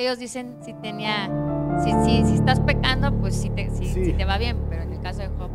[0.00, 1.28] que ellos dicen si tenía,
[1.84, 4.04] si, si, si estás pecando, pues si te, si, Sí.
[4.06, 5.50] si te va bien, pero en el caso de Job,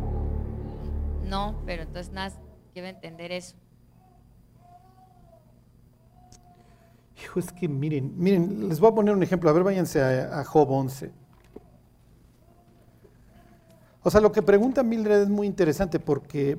[1.24, 2.30] no, pero entonces nada,
[2.72, 3.56] quiero entender eso.
[7.20, 9.50] Hijo, es que miren, miren, les voy a poner un ejemplo.
[9.50, 11.10] A ver, váyanse a, a Job 11.
[14.04, 16.56] O sea, lo que pregunta Mildred es muy interesante porque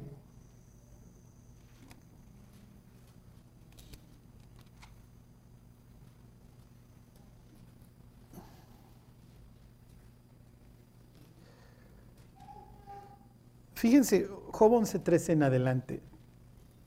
[13.77, 16.01] fíjense, Job 11, 13 en adelante.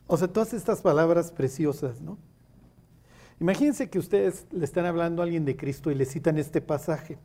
[0.06, 2.18] O sea, todas estas palabras preciosas, ¿no?
[3.38, 7.18] Imagínense que ustedes le están hablando a alguien de Cristo y le citan este pasaje.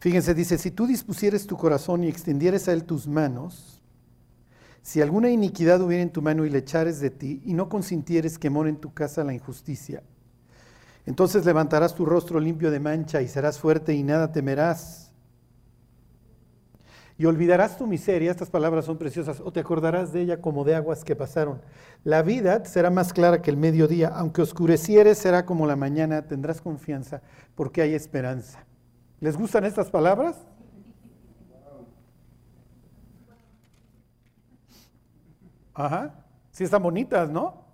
[0.00, 3.82] Fíjense, dice, si tú dispusieres tu corazón y extendieres a él tus manos,
[4.80, 8.38] si alguna iniquidad hubiera en tu mano y le echares de ti, y no consintieres
[8.38, 10.02] que more en tu casa la injusticia,
[11.04, 15.07] entonces levantarás tu rostro limpio de mancha y serás fuerte y nada temerás.
[17.18, 20.76] Y olvidarás tu miseria, estas palabras son preciosas, o te acordarás de ella como de
[20.76, 21.60] aguas que pasaron.
[22.04, 26.60] La vida será más clara que el mediodía, aunque oscurecieres será como la mañana, tendrás
[26.60, 27.20] confianza
[27.56, 28.64] porque hay esperanza.
[29.18, 30.36] ¿Les gustan estas palabras?
[35.74, 37.64] Ajá, sí están bonitas, ¿no?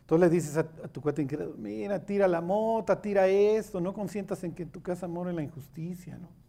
[0.00, 4.42] Entonces le dices a, tu cuate incrédulo, mira, tira la mota, tira esto, no consientas
[4.44, 6.39] en que en tu casa more la injusticia, ¿no?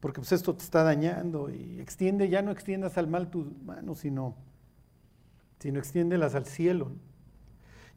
[0.00, 4.00] Porque pues esto te está dañando y extiende, ya no extiendas al mal tus manos,
[4.00, 4.36] sino,
[5.58, 6.92] sino extiéndelas al cielo.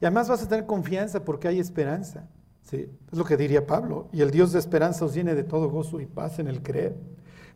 [0.01, 2.27] Y además vas a tener confianza porque hay esperanza.
[2.63, 2.89] ¿sí?
[3.11, 4.09] Es lo que diría Pablo.
[4.13, 6.95] Y el Dios de esperanza os llene de todo gozo y paz en el creer,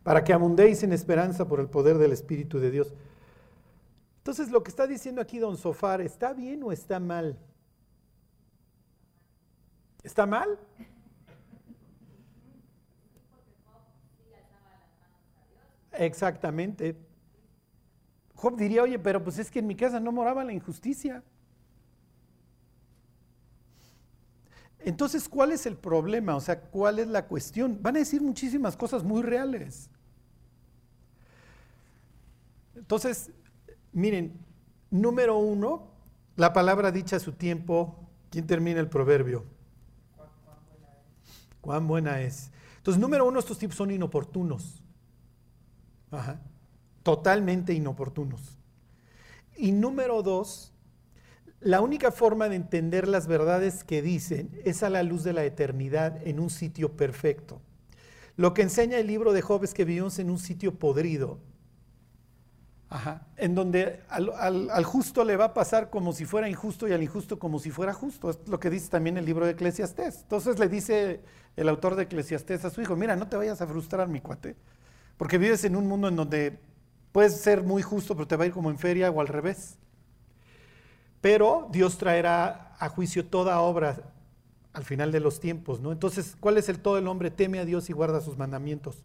[0.02, 2.94] para que abundéis en esperanza por el poder del Espíritu de Dios.
[4.18, 7.38] Entonces, lo que está diciendo aquí don Sofar, ¿está bien o está mal?
[10.02, 10.58] ¿Está mal?
[15.98, 16.96] Exactamente.
[18.34, 21.22] Job diría, oye, pero pues es que en mi casa no moraba la injusticia.
[24.80, 26.36] Entonces, ¿cuál es el problema?
[26.36, 27.78] O sea, ¿cuál es la cuestión?
[27.80, 29.88] Van a decir muchísimas cosas muy reales.
[32.74, 33.30] Entonces,
[33.92, 34.38] miren,
[34.90, 35.88] número uno,
[36.36, 37.98] la palabra dicha a su tiempo.
[38.28, 39.46] ¿Quién termina el proverbio?
[41.62, 42.50] Cuán buena es.
[42.76, 44.83] Entonces, número uno, estos tipos son inoportunos.
[47.02, 48.58] Totalmente inoportunos.
[49.56, 50.72] Y número dos,
[51.60, 55.44] la única forma de entender las verdades que dicen es a la luz de la
[55.44, 57.60] eternidad en un sitio perfecto.
[58.36, 61.38] Lo que enseña el libro de Job es que vivimos en un sitio podrido,
[63.36, 66.92] en donde al, al- al justo le va a pasar como si fuera injusto y
[66.92, 68.30] al injusto como si fuera justo.
[68.30, 70.22] Es lo que dice también el libro de Eclesiastés.
[70.22, 71.20] Entonces le dice
[71.56, 74.56] el autor de Eclesiastés a su hijo, mira, no te vayas a frustrar, mi cuate,
[75.16, 76.58] porque vives en un mundo en donde
[77.12, 79.76] puedes ser muy justo, pero te va a ir como en feria o al revés.
[81.20, 84.12] Pero Dios traerá a juicio toda obra
[84.72, 85.92] al final de los tiempos, ¿no?
[85.92, 87.30] Entonces, ¿cuál es el todo el hombre?
[87.30, 89.04] Teme a Dios y guarda sus mandamientos.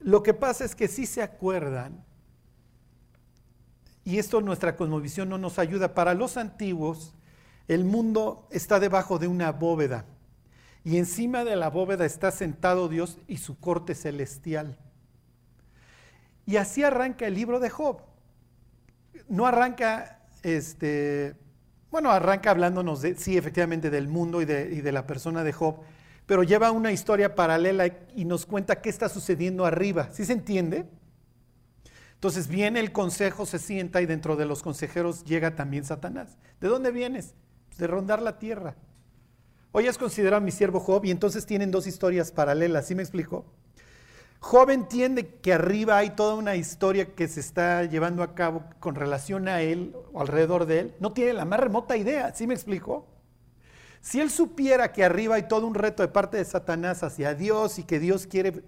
[0.00, 2.04] Lo que pasa es que sí se acuerdan,
[4.04, 7.14] y esto nuestra cosmovisión no nos ayuda, para los antiguos
[7.68, 10.04] el mundo está debajo de una bóveda,
[10.84, 14.78] y encima de la bóveda está sentado Dios y su corte celestial.
[16.46, 18.02] Y así arranca el libro de Job.
[19.28, 21.36] No arranca, este,
[21.90, 25.54] bueno, arranca hablándonos de, sí, efectivamente, del mundo y de, y de la persona de
[25.54, 25.80] Job,
[26.26, 30.10] pero lleva una historia paralela y nos cuenta qué está sucediendo arriba.
[30.12, 30.86] ¿Sí se entiende?
[32.14, 36.36] Entonces viene el consejo, se sienta y dentro de los consejeros llega también Satanás.
[36.60, 37.34] ¿De dónde vienes?
[37.68, 38.76] Pues de rondar la tierra.
[39.76, 42.86] Hoy es considerado mi siervo Job y entonces tienen dos historias paralelas.
[42.86, 43.44] ¿Sí me explico?
[44.38, 48.94] Job entiende que arriba hay toda una historia que se está llevando a cabo con
[48.94, 50.94] relación a él o alrededor de él.
[51.00, 52.32] No tiene la más remota idea.
[52.36, 53.08] ¿Sí me explico?
[54.00, 57.80] Si él supiera que arriba hay todo un reto de parte de Satanás hacia Dios
[57.80, 58.62] y que Dios quiere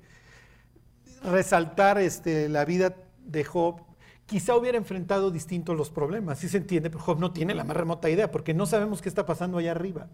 [1.22, 3.80] resaltar este, la vida de Job,
[4.26, 6.40] quizá hubiera enfrentado distintos los problemas.
[6.40, 6.90] ¿Sí se entiende?
[6.90, 9.70] Pero Job no tiene la más remota idea porque no sabemos qué está pasando allá
[9.70, 10.08] arriba.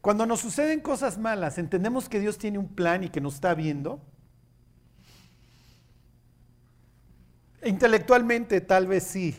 [0.00, 3.54] Cuando nos suceden cosas malas, entendemos que Dios tiene un plan y que nos está
[3.54, 4.00] viendo.
[7.64, 9.36] Intelectualmente tal vez sí,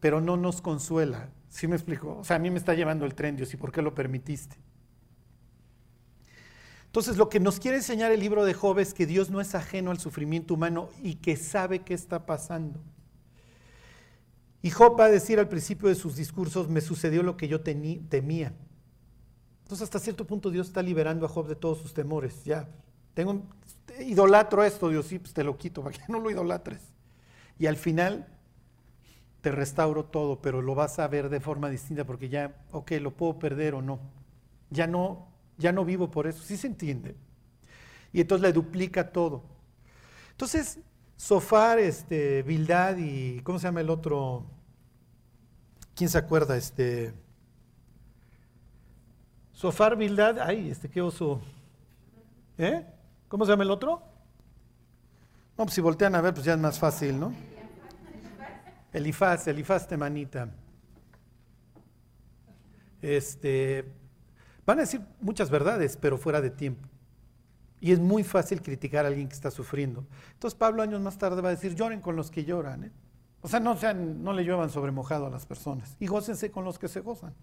[0.00, 1.30] pero no nos consuela.
[1.48, 2.18] ¿Sí me explico?
[2.18, 4.56] O sea, a mí me está llevando el tren, Dios, ¿y por qué lo permitiste?
[6.86, 9.54] Entonces, lo que nos quiere enseñar el libro de Job es que Dios no es
[9.54, 12.80] ajeno al sufrimiento humano y que sabe qué está pasando.
[14.62, 17.60] Y Job va a decir al principio de sus discursos, me sucedió lo que yo
[17.60, 18.52] temía.
[19.64, 22.44] Entonces hasta cierto punto Dios está liberando a Job de todos sus temores.
[22.44, 22.68] Ya,
[23.14, 23.42] tengo,
[23.98, 26.82] idolatro esto, Dios, sí, pues te lo quito, para que no lo idolatres.
[27.58, 28.26] Y al final
[29.40, 33.10] te restauro todo, pero lo vas a ver de forma distinta porque ya, ok, lo
[33.10, 34.00] puedo perder o no.
[34.70, 37.16] Ya no, ya no vivo por eso, sí se entiende.
[38.12, 39.42] Y entonces le duplica todo.
[40.32, 40.78] Entonces,
[41.16, 44.44] Sofar, este, Bildad y, ¿cómo se llama el otro?
[45.94, 46.56] ¿Quién se acuerda?
[46.56, 47.14] Este,
[49.54, 51.40] Sofar, Bildad, ay, este, qué oso.
[52.58, 52.84] ¿Eh?
[53.28, 54.02] ¿Cómo se llama el otro?
[55.56, 57.32] No, pues si voltean a ver, pues ya es más fácil, ¿no?
[58.92, 60.48] Elifaz, Elifaz Temanita.
[63.00, 63.84] Este,
[64.66, 66.88] van a decir muchas verdades, pero fuera de tiempo.
[67.80, 70.04] Y es muy fácil criticar a alguien que está sufriendo.
[70.32, 72.84] Entonces Pablo años más tarde va a decir, lloren con los que lloran.
[72.84, 72.92] ¿eh?
[73.42, 75.96] O sea, no, sean, no le lluevan sobre mojado a las personas.
[76.00, 77.34] Y gócense con los que se gozan.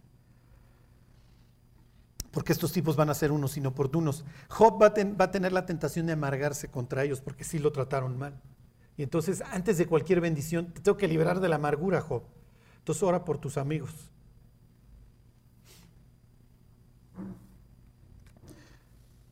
[2.31, 4.24] Porque estos tipos van a ser unos inoportunos.
[4.50, 7.72] Job va a, va a tener la tentación de amargarse contra ellos porque sí lo
[7.72, 8.39] trataron mal.
[8.98, 12.24] Y entonces, antes de cualquier bendición, te tengo que liberar de la amargura, Job.
[12.80, 13.92] Entonces, ora por tus amigos.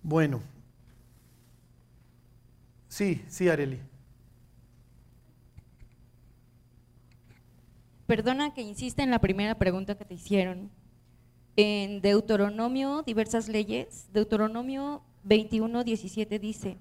[0.01, 0.41] Bueno,
[2.89, 3.79] Sí, sí, Areli.
[8.07, 10.69] Perdona que insista en la primera pregunta que te hicieron.
[11.61, 16.77] En Deuteronomio, diversas leyes, Deuteronomio 21, 17 dice,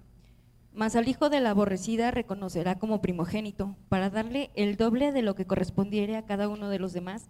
[0.73, 5.35] mas al hijo de la aborrecida reconocerá como primogénito, para darle el doble de lo
[5.35, 7.29] que correspondiere a cada uno de los demás,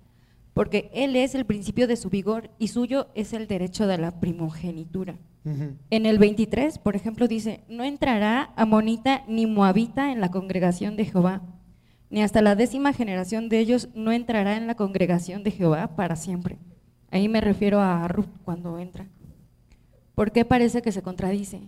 [0.53, 4.21] porque él es el principio de su vigor y suyo es el derecho de la
[4.21, 5.17] primogenitura.
[5.89, 11.07] En el 23, por ejemplo, dice, no entrará amonita ni moabita en la congregación de
[11.07, 11.41] Jehová,
[12.11, 16.15] ni hasta la décima generación de ellos no entrará en la congregación de Jehová para
[16.15, 16.59] siempre.
[17.11, 19.07] Ahí me refiero a Ruth cuando entra.
[20.15, 21.63] ¿Por qué parece que se contradice?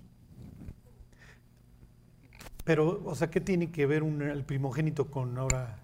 [2.64, 5.78] Pero, o sea, ¿qué tiene que ver un, el primogénito con ahora?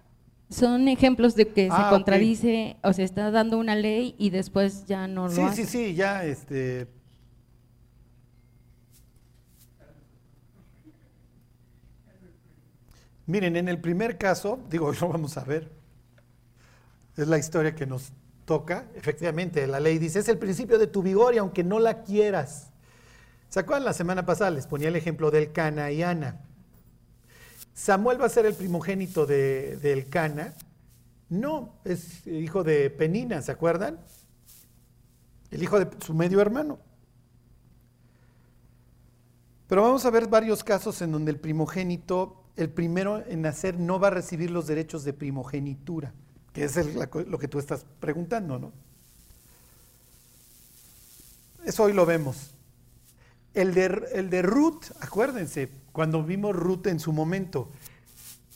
[0.49, 4.85] Son ejemplos de que se ah, contradice, o se está dando una ley y después
[4.85, 5.55] ya no lo hace.
[5.55, 6.87] Sí, sí, sí, ya este
[13.27, 15.69] Miren, en el primer caso, digo, lo vamos a ver,
[17.17, 18.11] es la historia que nos
[18.47, 18.87] toca.
[18.95, 22.71] Efectivamente, la ley dice, es el principio de tu vigor y aunque no la quieras.
[23.49, 24.51] ¿Se acuerdan la semana pasada?
[24.51, 26.41] Les ponía el ejemplo del Cana y Ana.
[27.73, 30.53] Samuel va a ser el primogénito del Cana.
[31.29, 33.99] No, es hijo de Penina, ¿se acuerdan?
[35.51, 36.79] El hijo de su medio hermano.
[39.67, 43.99] Pero vamos a ver varios casos en donde el primogénito el primero en nacer no
[43.99, 46.13] va a recibir los derechos de primogenitura,
[46.57, 46.95] que es
[47.27, 48.73] lo que tú estás preguntando, ¿no?
[51.63, 52.55] Eso hoy lo vemos.
[53.53, 57.69] El de, el de Ruth, acuérdense, cuando vimos Ruth en su momento,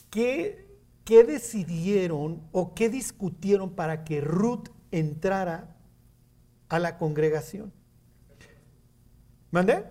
[0.09, 0.65] ¿qué,
[1.05, 5.75] ¿qué decidieron o qué discutieron para que Ruth entrara
[6.69, 7.71] a la congregación?
[9.51, 9.85] ¿Mandé?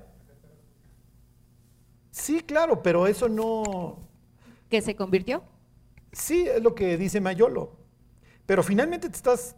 [2.11, 4.01] Sí, claro, pero eso no...
[4.69, 5.45] ¿Que se convirtió?
[6.11, 7.80] Sí, es lo que dice Mayolo.
[8.51, 9.55] Pero finalmente te estás,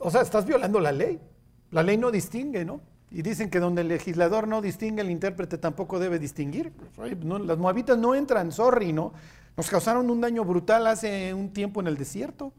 [0.00, 1.20] o sea, estás violando la ley.
[1.70, 2.80] La ley no distingue, ¿no?
[3.08, 6.72] Y dicen que donde el legislador no distingue, el intérprete tampoco debe distinguir.
[6.96, 9.12] las moabitas no entran, sorry, ¿no?
[9.56, 12.52] Nos causaron un daño brutal hace un tiempo en el desierto.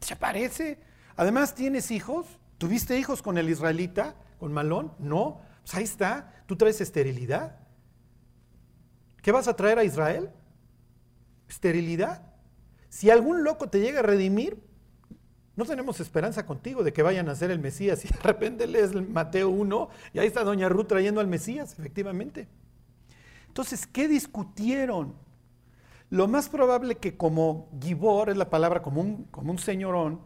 [0.00, 0.80] ¿Se parece?
[1.16, 2.26] Además, ¿tienes hijos?
[2.58, 4.92] ¿Tuviste hijos con el israelita, con Malón?
[4.98, 5.40] No.
[5.62, 6.44] Pues ahí está.
[6.44, 7.56] Tú traes esterilidad.
[9.22, 10.28] ¿Qué vas a traer a Israel?
[11.48, 12.33] Esterilidad.
[12.94, 14.56] Si algún loco te llega a redimir,
[15.56, 18.04] no tenemos esperanza contigo de que vayan a ser el Mesías.
[18.04, 22.46] Y de repente lees Mateo 1 y ahí está Doña Ruth trayendo al Mesías, efectivamente.
[23.48, 25.16] Entonces, ¿qué discutieron?
[26.08, 30.20] Lo más probable que como Gibor, es la palabra como un, como un señorón,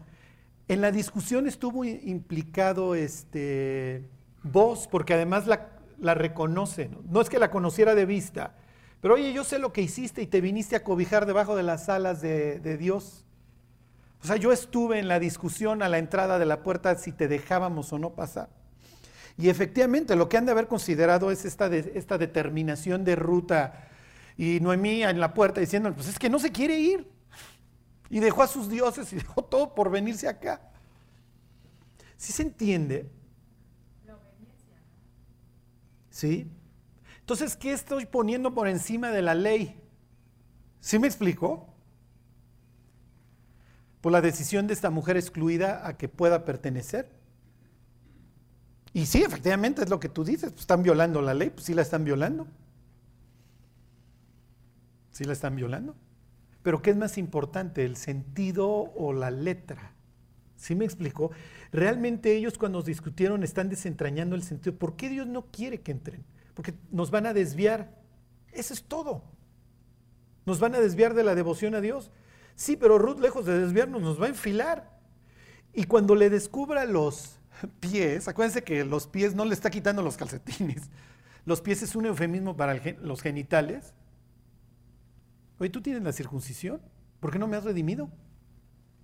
[0.69, 4.11] en la discusión estuvo implicado este,
[4.43, 6.91] vos, porque además la, la reconoce.
[7.09, 7.23] ¿no?
[7.23, 8.57] es que la conociera de vista,
[9.01, 11.89] pero oye, yo sé lo que hiciste y te viniste a cobijar debajo de las
[11.89, 13.25] alas de, Dios.
[14.23, 17.29] O sea, yo estuve en la discusión a la entrada de la puerta si te
[17.29, 18.49] dejábamos o no pasar.
[19.37, 23.89] Y efectivamente, lo que han de haber considerado es esta, esta determinación de ruta.
[24.37, 27.09] Y Noemí en la puerta diciendo, pues es que no se quiere ir.
[28.11, 30.61] Y dejó a sus dioses y dejó todo por venirse acá.
[32.17, 33.09] Si se entiende,
[36.19, 36.51] ¿Sí?
[37.29, 39.79] Entonces, ¿qué estoy poniendo por encima de la ley?
[40.81, 41.69] ¿Sí me explico?
[44.01, 47.11] por la decisión de esta mujer excluida a que pueda pertenecer.
[48.95, 51.75] Y sí, efectivamente es lo que tú dices, pues están violando la ley, pues sí
[51.75, 52.47] la están violando.
[55.11, 55.97] Sí la están violando.
[56.63, 59.93] Pero ¿qué es más importante, el sentido o la letra?
[60.57, 61.31] ¿Sí me explicó?
[61.73, 64.77] Realmente ellos cuando discutieron están desentrañando el sentido.
[64.77, 66.25] ¿Por qué Dios no quiere que entren?
[66.59, 67.95] Porque nos van a desviar.
[68.51, 69.23] Eso es todo.
[70.45, 72.11] Nos van a desviar de la devoción a Dios.
[72.57, 74.99] Sí, pero Ruth, lejos de desviarnos, nos va a enfilar.
[75.73, 77.39] Y cuando le descubra los
[77.79, 80.91] pies, acuérdense que los pies no le está quitando los calcetines.
[81.45, 83.95] Los pies es un eufemismo para los genitales.
[85.61, 86.83] Oye, ¿tú tienes la circuncisión?
[87.21, 88.11] ¿Por qué no me has redimido?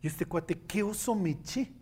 [0.02, 1.72] Y este cuate, qué oso me eché.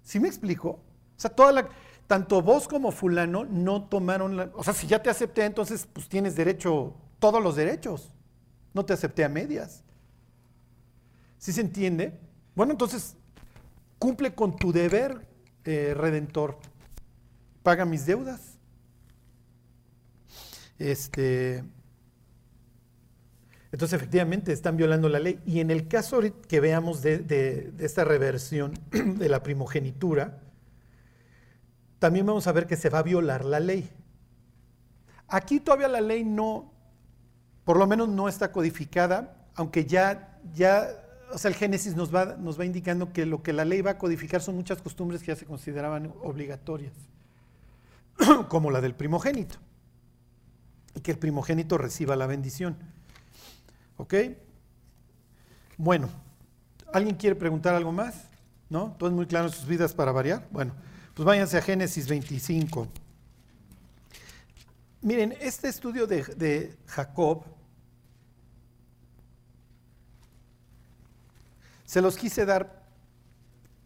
[0.00, 0.70] ¿Sí me explico?
[0.70, 1.68] O sea, toda la,
[2.06, 6.08] tanto vos como fulano no tomaron la, o sea, si ya te acepté, entonces pues
[6.08, 8.12] tienes derecho, todos los derechos.
[8.74, 9.82] No te acepté a medias.
[11.38, 12.18] ¿Sí se entiende?
[12.54, 13.16] Bueno, entonces
[13.98, 15.26] cumple con tu deber,
[15.64, 16.58] eh, redentor.
[17.62, 18.58] Paga mis deudas.
[20.78, 21.64] Este,
[23.72, 25.38] entonces, efectivamente, están violando la ley.
[25.44, 30.40] Y en el caso que veamos de, esta reversión de la primogenitura,
[31.98, 33.90] también vamos a ver que se va a violar la ley.
[35.28, 36.72] Aquí todavía la ley no,
[37.64, 40.88] por lo menos no está codificada, aunque ya, ya
[41.32, 43.92] o sea, el Génesis nos va, nos va indicando que lo que la ley va
[43.92, 46.92] a codificar son muchas costumbres que ya se consideraban obligatorias,
[48.48, 49.56] como la del primogénito,
[50.94, 52.76] y que el primogénito reciba la bendición.
[53.96, 54.14] ¿Ok?
[55.76, 56.08] Bueno,
[56.92, 58.28] ¿alguien quiere preguntar algo más?
[58.68, 58.94] ¿No?
[58.98, 60.46] ¿Todo es muy claro en sus vidas para variar?
[60.50, 60.74] Bueno,
[61.16, 62.88] pues váyanse a Génesis 25.
[65.00, 67.42] Miren, este estudio de, Jacob
[71.86, 72.84] se los quise dar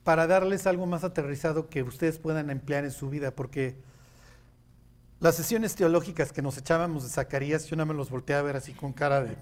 [0.03, 3.77] para darles algo más aterrizado que ustedes puedan emplear en su vida, porque
[5.21, 8.57] las sesiones teológicas que nos echábamos de Zacarías, yo no me los volteé a ver
[8.57, 9.37] así con cara de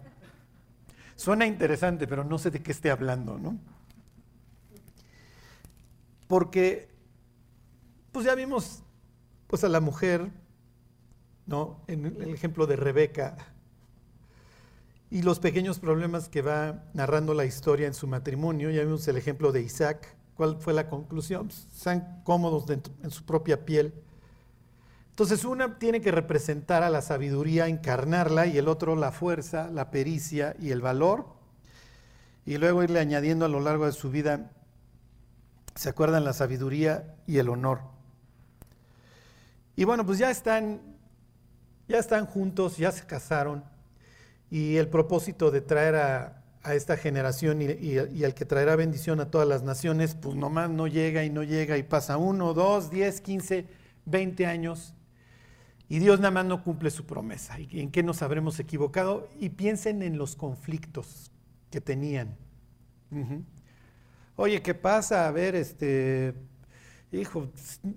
[1.16, 3.58] Suena interesante, pero no sé de qué esté hablando, ¿no?
[6.26, 6.97] Porque,
[8.12, 8.82] pues ya vimos
[9.46, 10.30] pues a la mujer,
[11.46, 11.80] ¿no?
[11.86, 13.36] En el ejemplo de Rebeca
[15.10, 18.70] y los pequeños problemas que va narrando la historia en su matrimonio.
[18.70, 20.16] Ya vimos el ejemplo de Isaac.
[20.34, 21.48] ¿Cuál fue la conclusión?
[21.48, 23.94] Pues, están cómodos en su propia piel
[25.18, 29.90] entonces una tiene que representar a la sabiduría, encarnarla, y el otro la fuerza, la
[29.90, 31.26] pericia y el valor,
[32.46, 34.52] y luego irle añadiendo a lo largo de su vida,
[35.74, 36.22] ¿se acuerdan?
[36.22, 37.80] La sabiduría y el honor.
[39.78, 40.80] Y bueno, pues ya están,
[41.86, 43.62] ya están juntos, ya se casaron,
[44.50, 46.34] y el propósito de traer a,
[46.74, 50.88] esta generación y, y, al que traerá bendición a todas las naciones, pues nomás no
[50.88, 53.66] llega y no llega y pasa uno, dos, diez, quince,
[54.04, 54.94] veinte años
[55.88, 57.60] y Dios nada más no cumple su promesa.
[57.60, 59.28] ¿Y en qué nos habremos equivocado?
[59.38, 61.30] Y piensen en los conflictos
[61.70, 62.36] que tenían.
[64.34, 65.28] Oye, ¿qué pasa?
[65.28, 66.34] A ver, este,
[67.12, 67.48] hijo,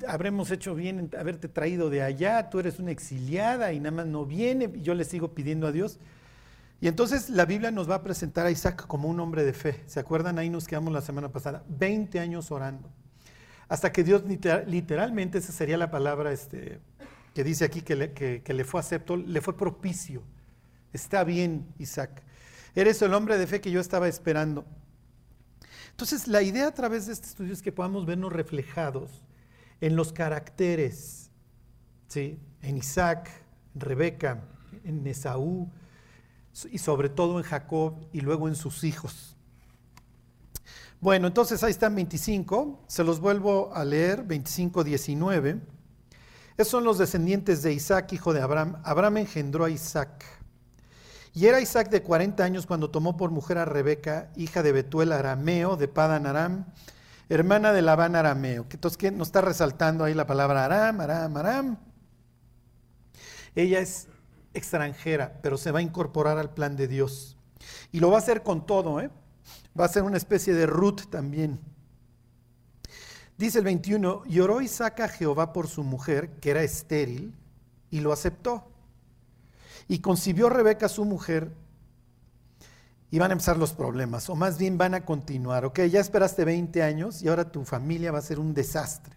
[0.08, 4.06] habremos hecho bien en haberte traído de allá, tú eres una exiliada y nada más
[4.08, 6.00] no viene, y yo le sigo pidiendo a Dios.
[6.80, 9.84] Y entonces la Biblia nos va a presentar a Isaac como un hombre de fe.
[9.86, 10.39] ¿Se acuerdan?
[10.39, 12.89] Ahí nos quedamos la semana pasada, 20 años orando.
[13.70, 14.24] Hasta que Dios
[14.68, 16.80] literalmente, esa sería la palabra, este,
[17.34, 20.24] que dice aquí que le, fue acepto, le fue propicio.
[20.91, 22.24] Está bien, Isaac.
[22.75, 24.65] Eres el hombre de fe que yo estaba esperando.
[26.01, 29.22] Entonces, la idea a través de este estudio es que podamos vernos reflejados
[29.81, 31.29] en los caracteres,
[32.08, 32.39] ¿sí?
[32.63, 33.29] en Isaac,
[33.75, 34.43] en Rebeca,
[34.84, 35.70] en Esaú
[36.72, 39.38] y sobre todo en Jacob y luego en sus hijos.
[41.00, 45.62] Bueno, entonces ahí están 25, se los vuelvo a leer, 25, 19.
[46.58, 48.81] Esos son los descendientes de Isaac, hijo de Abraham.
[48.84, 50.40] Abraham engendró a Isaac.
[51.33, 55.13] Y era Isaac de 40 años cuando tomó por mujer a Rebeca, hija de Betuel
[55.13, 56.65] Arameo, de Padan Aram,
[57.29, 58.65] hermana de Labán Arameo.
[58.69, 61.77] Entonces, ¿qué nos está resaltando ahí la palabra Aram, Aram, Aram?
[63.55, 64.07] Ella es
[64.53, 67.38] extranjera, pero se va a incorporar al plan de Dios.
[67.91, 69.09] Y lo va a hacer con todo, ¿eh?
[69.79, 71.59] Va a ser una especie de Ruth también.
[73.38, 77.33] Dice el 21, y oró Isaac a Jehová por su mujer, que era estéril,
[77.89, 78.71] y lo aceptó.
[79.91, 81.51] Y concibió Rebeca su mujer,
[83.10, 85.65] y van a empezar los problemas, o más bien van a continuar.
[85.65, 89.13] Ok, ya esperaste 20 años y ahora tu familia va a ser un desastre.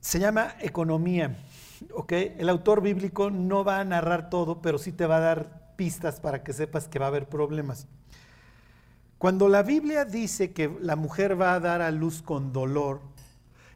[0.00, 1.36] Se llama economía.
[1.94, 5.74] Ok, el autor bíblico no va a narrar todo, pero sí te va a dar
[5.74, 7.88] pistas para que sepas que va a haber problemas.
[9.18, 13.00] Cuando la Biblia dice que la mujer va a dar a luz con dolor,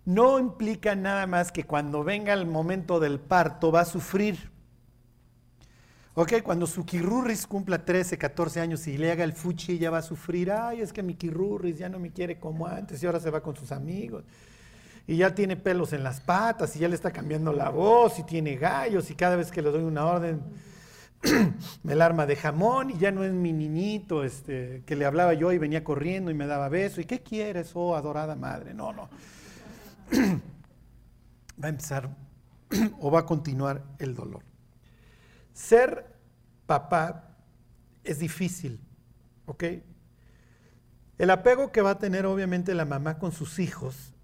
[0.04, 4.50] no implica nada más que cuando venga el momento del parto va a sufrir.
[6.14, 9.98] Ok, cuando su quirurris cumpla 13, 14 años y le haga el fuchi, ya va
[9.98, 10.50] a sufrir.
[10.50, 13.42] Ay, es que mi quirurris ya no me quiere como antes y ahora se va
[13.42, 14.24] con sus amigos.
[15.06, 18.24] Y ya tiene pelos en las patas y ya le está cambiando la voz y
[18.24, 20.42] tiene gallos y cada vez que le doy una orden
[21.82, 25.34] me la arma de jamón y ya no es mi niñito este, que le hablaba
[25.34, 27.00] yo y venía corriendo y me daba beso.
[27.00, 28.74] ¿Y qué quieres, oh adorada madre?
[28.74, 29.08] No, no.
[31.62, 32.16] va a empezar
[33.00, 34.42] o va a continuar el dolor.
[35.52, 36.06] Ser
[36.66, 37.36] papá
[38.04, 38.80] es difícil,
[39.46, 39.64] ¿ok?
[41.18, 44.14] El apego que va a tener obviamente la mamá con sus hijos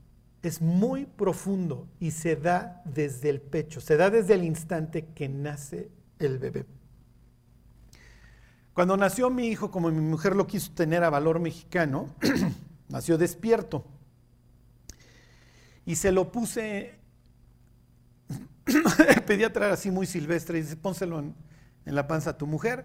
[0.42, 5.28] es muy profundo y se da desde el pecho, se da desde el instante que
[5.28, 6.64] nace el bebé.
[8.72, 12.14] Cuando nació mi hijo, como mi mujer lo quiso tener a valor mexicano,
[12.88, 13.84] nació despierto.
[15.86, 16.96] Y se lo puse,
[19.08, 21.34] el pediatra así muy silvestre, y dice, pónselo en,
[21.86, 22.84] en la panza a tu mujer.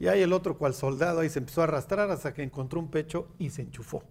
[0.00, 2.90] Y ahí el otro, cual soldado, ahí se empezó a arrastrar hasta que encontró un
[2.90, 4.02] pecho y se enchufó.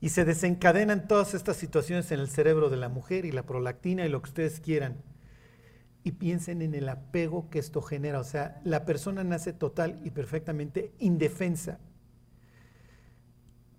[0.00, 4.04] Y se desencadenan todas estas situaciones en el cerebro de la mujer y la prolactina
[4.04, 4.96] y lo que ustedes quieran
[6.04, 8.18] y piensen en el apego que esto genera.
[8.18, 11.78] O sea, la persona nace total y perfectamente indefensa.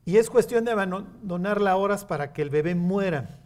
[0.06, 3.40] Y es cuestión de abandonarla horas para que el bebé muera.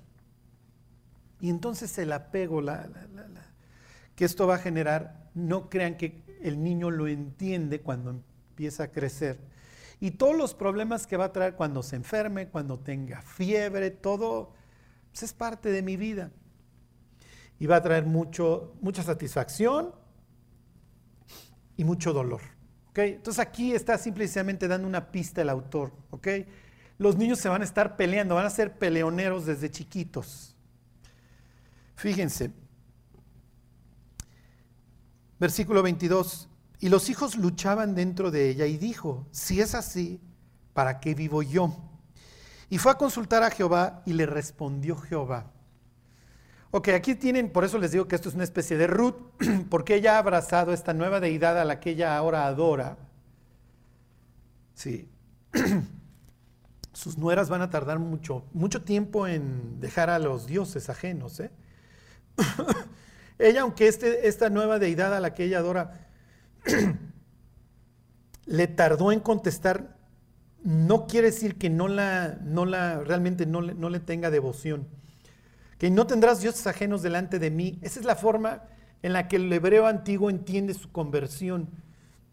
[1.40, 2.62] Y entonces el apego
[4.16, 8.92] que esto va a generar, no crean que el niño lo entiende cuando empieza a
[8.92, 9.40] crecer.
[10.00, 14.54] Y todos los problemas que va a traer cuando se enferme, cuando tenga fiebre, todo
[15.12, 16.32] pues es parte de mi vida
[17.60, 19.94] y va a traer mucho, mucha satisfacción
[21.76, 22.42] y mucho dolor.
[23.06, 25.94] Entonces aquí está simplemente dando una pista el autor.
[26.98, 30.56] Los niños se van a estar peleando, van a ser peleoneros desde chiquitos.
[31.96, 32.52] Fíjense,
[35.40, 40.20] versículo 22, y los hijos luchaban dentro de ella y dijo, si es así,
[40.74, 41.76] ¿para qué vivo yo?
[42.70, 45.52] Y fue a consultar a Jehová y le respondió Jehová.
[46.78, 49.16] Ok, aquí tienen, por eso les digo que esto es una especie de Ruth,
[49.72, 53.00] porque ella ha abrazado esta nueva deidad a la que ella ahora adora.
[54.76, 55.10] Sí.
[56.94, 61.40] Sus nueras van a tardar mucho, mucho tiempo en dejar a los dioses ajenos.
[61.40, 61.50] ¿eh?
[63.40, 66.08] ella, aunque este, esta nueva deidad a la que ella adora
[68.46, 69.98] le tardó en contestar,
[70.64, 74.88] no quiere decir que no la, no la realmente no no le tenga devoción
[75.78, 77.80] que no tendrás dioses ajenos delante de mí.
[77.82, 78.64] Esa es la forma
[79.04, 81.70] en la que el hebreo antiguo entiende su conversión.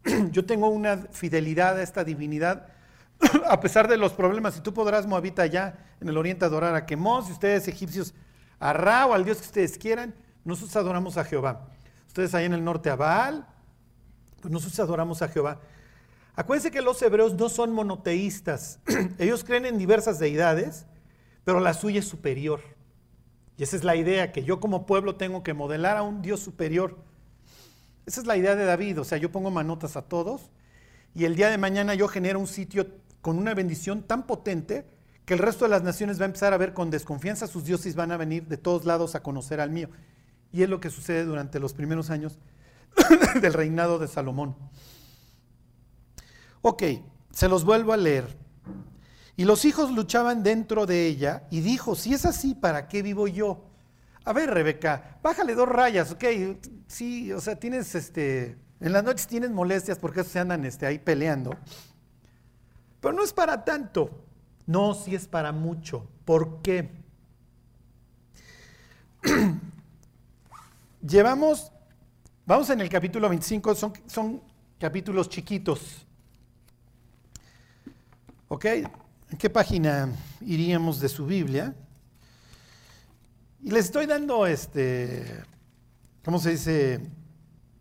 [0.30, 2.68] Yo tengo una fidelidad a esta divinidad,
[3.48, 4.57] a pesar de los problemas.
[4.57, 8.14] Y tú podrás, Moabita, allá en el oriente adorar a Quemos, y ustedes, egipcios,
[8.59, 10.14] a Ra o al Dios que ustedes quieran.
[10.44, 11.68] Nosotros adoramos a Jehová.
[12.07, 13.46] Ustedes ahí en el norte a Baal,
[14.40, 15.61] pues nosotros adoramos a Jehová.
[16.37, 18.80] Acuérdense que los hebreos no son monoteístas.
[19.18, 20.87] Ellos creen en diversas deidades,
[21.44, 22.61] pero la suya es superior.
[23.56, 26.40] Y esa es la idea, que yo como pueblo tengo que modelar a un Dios
[26.40, 26.98] superior.
[28.06, 30.50] Esa es la idea de David, o sea, yo pongo manotas a todos
[31.14, 32.86] y el día de mañana yo genero un sitio
[33.22, 34.84] con una bendición tan potente
[35.24, 37.94] que el resto de las naciones va a empezar a ver con desconfianza sus dioses
[37.94, 39.88] van a venir de todos lados a conocer al mío.
[40.52, 42.38] Y es lo que sucede durante los primeros años
[43.40, 44.54] del reinado de Salomón.
[46.60, 46.82] Ok,
[47.30, 48.36] se los vuelvo a leer.
[49.37, 53.27] Y los hijos luchaban dentro de ella y dijo, si es así, ¿para qué vivo
[53.27, 53.64] yo?
[54.25, 56.25] A ver, Rebeca, bájale dos rayas, ok.
[56.87, 60.99] Sí, o sea, tienes, este, en las noches tienes molestias porque se andan este, ahí
[60.99, 61.57] peleando.
[63.01, 64.25] Pero no es para tanto.
[64.66, 66.09] No, sí es para mucho.
[66.25, 66.90] ¿Por qué?
[71.07, 71.70] Llevamos,
[72.47, 74.40] vamos en el capítulo 25, son, son
[74.79, 76.07] capítulos chiquitos.
[78.49, 78.66] ¿Ok?
[79.35, 80.09] ¿En qué página
[80.42, 81.75] iríamos de su Biblia?
[83.64, 85.25] Y les estoy dando, este,
[86.25, 87.01] ¿cómo se dice?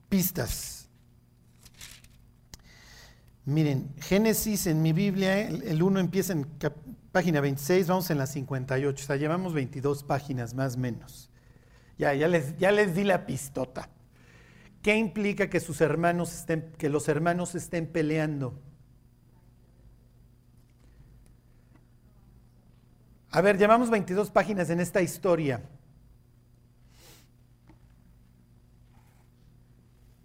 [0.10, 0.90] Pistas.
[3.46, 6.48] Miren, Génesis en mi Biblia, el 1 empieza en
[7.12, 11.30] página 26, vamos en la 58, o sea, llevamos 22 páginas más o menos.
[12.00, 13.90] Ya, ya les, ya les di la pistota.
[14.82, 18.60] ¿Qué implica que sus hermanos estén, que los hermanos estén peleando?
[23.36, 25.60] A ver, llevamos 22 páginas en esta historia.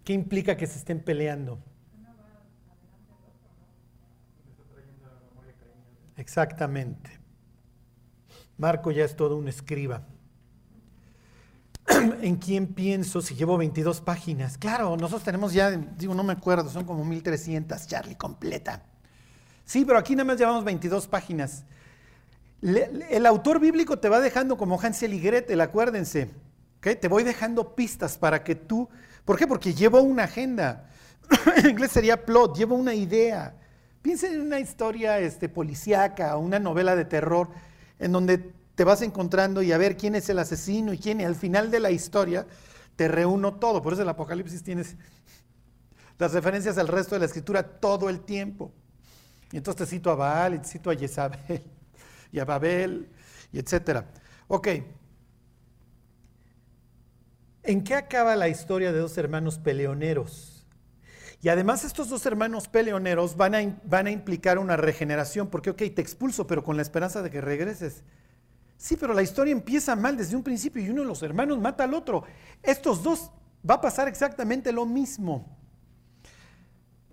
[0.03, 1.57] ¿Qué implica que se estén peleando?
[6.17, 7.19] Exactamente.
[8.59, 10.03] Marco ya es todo un escriba.
[12.21, 14.55] ¿En quién pienso si llevo 22 páginas?
[14.59, 18.83] Claro, nosotros tenemos ya, digo, no me acuerdo, son como 1300, Charlie, completa.
[19.65, 21.65] Sí, pero aquí nada más llevamos 22 páginas.
[22.61, 26.29] El autor bíblico te va dejando como Hansel y Gretel, acuérdense.
[26.81, 28.89] Te voy dejando pistas para que tú...
[29.25, 29.47] ¿Por qué?
[29.47, 30.89] Porque llevo una agenda.
[31.57, 33.55] en inglés sería plot, llevo una idea.
[34.01, 37.49] Piensen en una historia este, policíaca o una novela de terror
[37.99, 41.25] en donde te vas encontrando y a ver quién es el asesino y quién, y
[41.25, 42.47] al final de la historia
[42.95, 43.81] te reúno todo.
[43.81, 44.95] Por eso el Apocalipsis tienes
[46.17, 48.71] las referencias al resto de la escritura todo el tiempo.
[49.51, 51.63] Y entonces te cito a Baal, y te cito a Jezabel,
[52.31, 53.09] y a Babel,
[53.51, 54.05] y etcétera.
[54.47, 54.67] Ok.
[57.63, 60.65] ¿En qué acaba la historia de dos hermanos peleoneros?
[61.41, 65.77] Y además estos dos hermanos peleoneros van a, van a implicar una regeneración, porque, ok,
[65.77, 68.03] te expulso, pero con la esperanza de que regreses.
[68.77, 71.83] Sí, pero la historia empieza mal desde un principio y uno de los hermanos mata
[71.83, 72.23] al otro.
[72.63, 73.31] Estos dos
[73.69, 75.57] va a pasar exactamente lo mismo.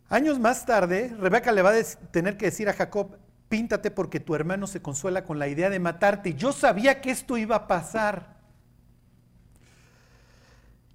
[0.09, 4.35] Años más tarde, Rebeca le va a tener que decir a Jacob, píntate porque tu
[4.35, 6.35] hermano se consuela con la idea de matarte.
[6.35, 8.37] Yo sabía que esto iba a pasar.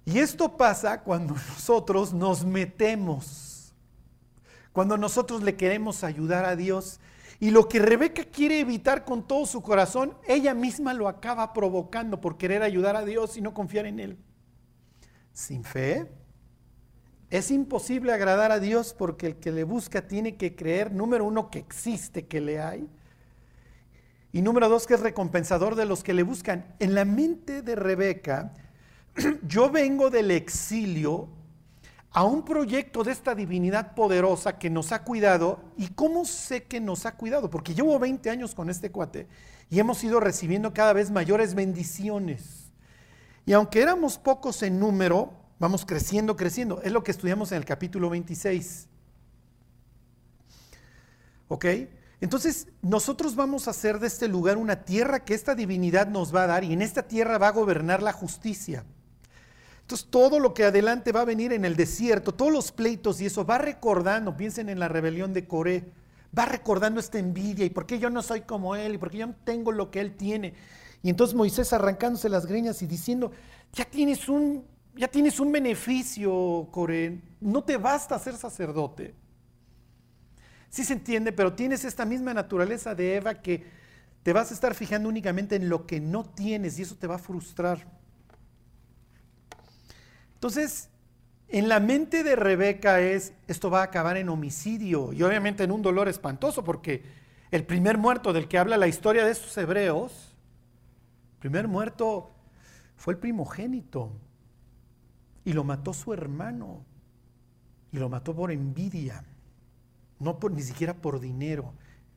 [0.04, 3.74] Y esto pasa cuando nosotros nos metemos,
[4.72, 7.00] cuando nosotros le queremos ayudar a Dios
[7.38, 12.20] y lo que Rebeca quiere evitar con todo su corazón, ella misma lo acaba provocando
[12.20, 14.18] por querer ayudar a Dios y no confiar en Él.
[15.32, 16.10] Sin fe,
[17.32, 21.48] es imposible agradar a Dios porque el que le busca tiene que creer, número uno,
[21.48, 22.86] que existe, que le hay.
[24.32, 26.74] Y número dos, que es recompensador de los que le buscan.
[26.78, 28.52] En la mente de Rebeca,
[29.48, 31.30] yo vengo del exilio
[32.10, 35.64] a un proyecto de esta divinidad poderosa que nos ha cuidado.
[35.78, 37.48] ¿Y cómo sé que nos ha cuidado?
[37.48, 39.26] Porque llevo 20 años con este cuate
[39.70, 42.70] y hemos ido recibiendo cada vez mayores bendiciones.
[43.46, 46.82] Y aunque éramos pocos en número, vamos creciendo, creciendo.
[46.82, 48.88] Es lo que estudiamos en el capítulo 26.
[51.46, 51.66] ¿Ok?
[52.20, 56.42] Entonces, nosotros vamos a hacer de este lugar una tierra que esta divinidad nos va
[56.42, 58.84] a dar y en esta tierra va a gobernar la justicia.
[59.82, 63.26] Entonces todo lo que adelante va a venir en el desierto, todos los pleitos y
[63.26, 65.84] eso va recordando, piensen en la rebelión de Coré,
[66.36, 69.18] va recordando esta envidia y por qué yo no soy como él y por qué
[69.18, 70.54] yo no tengo lo que él tiene.
[71.04, 73.32] Y entonces Moisés arrancándose las greñas y diciendo,
[73.72, 79.14] ya tienes un, ya tienes un beneficio, Coré, no te basta ser sacerdote.
[80.68, 83.64] Sí se entiende, pero tienes esta misma naturaleza de Eva que
[84.22, 87.16] te vas a estar fijando únicamente en lo que no tienes y eso te va
[87.16, 87.86] a frustrar.
[90.34, 90.88] Entonces,
[91.48, 95.70] en la mente de Rebeca es, esto va a acabar en homicidio y obviamente en
[95.70, 97.02] un dolor espantoso porque
[97.50, 100.34] el primer muerto del que habla la historia de estos hebreos,
[101.34, 102.30] el primer muerto
[102.96, 104.12] fue el primogénito
[105.44, 106.84] y lo mató su hermano
[107.90, 109.24] y lo mató por envidia,
[110.18, 111.74] no por, ni siquiera por dinero.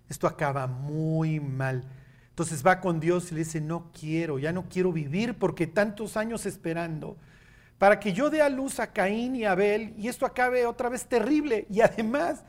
[0.08, 1.84] Esto acaba muy mal.
[2.30, 6.18] Entonces va con Dios y le dice, no quiero, ya no quiero vivir porque tantos
[6.18, 7.18] años esperando
[7.78, 10.90] para que yo dé a luz a Caín y a Abel y esto acabe otra
[10.90, 11.66] vez terrible.
[11.70, 12.44] Y además,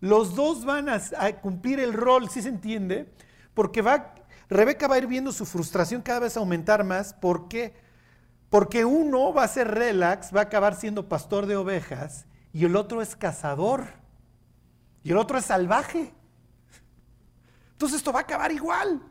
[0.00, 1.00] los dos van a,
[1.40, 3.10] cumplir el rol, ¿sí se entiende?
[3.54, 3.82] Porque
[4.48, 7.14] Rebeca va a ir viendo su frustración cada vez aumentar más.
[7.14, 7.74] ¿Por qué?
[8.50, 12.76] Porque uno va a ser relax, va a acabar siendo pastor de ovejas y el
[12.76, 13.84] otro es cazador
[15.02, 16.12] y el otro es salvaje.
[17.72, 19.02] Entonces esto va a acabar igual.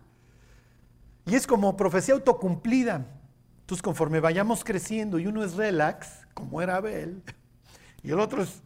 [1.25, 3.05] Y es como profecía autocumplida.
[3.61, 7.23] Entonces, conforme vayamos creciendo y uno es relax, como era Abel,
[8.03, 8.61] y el otro es,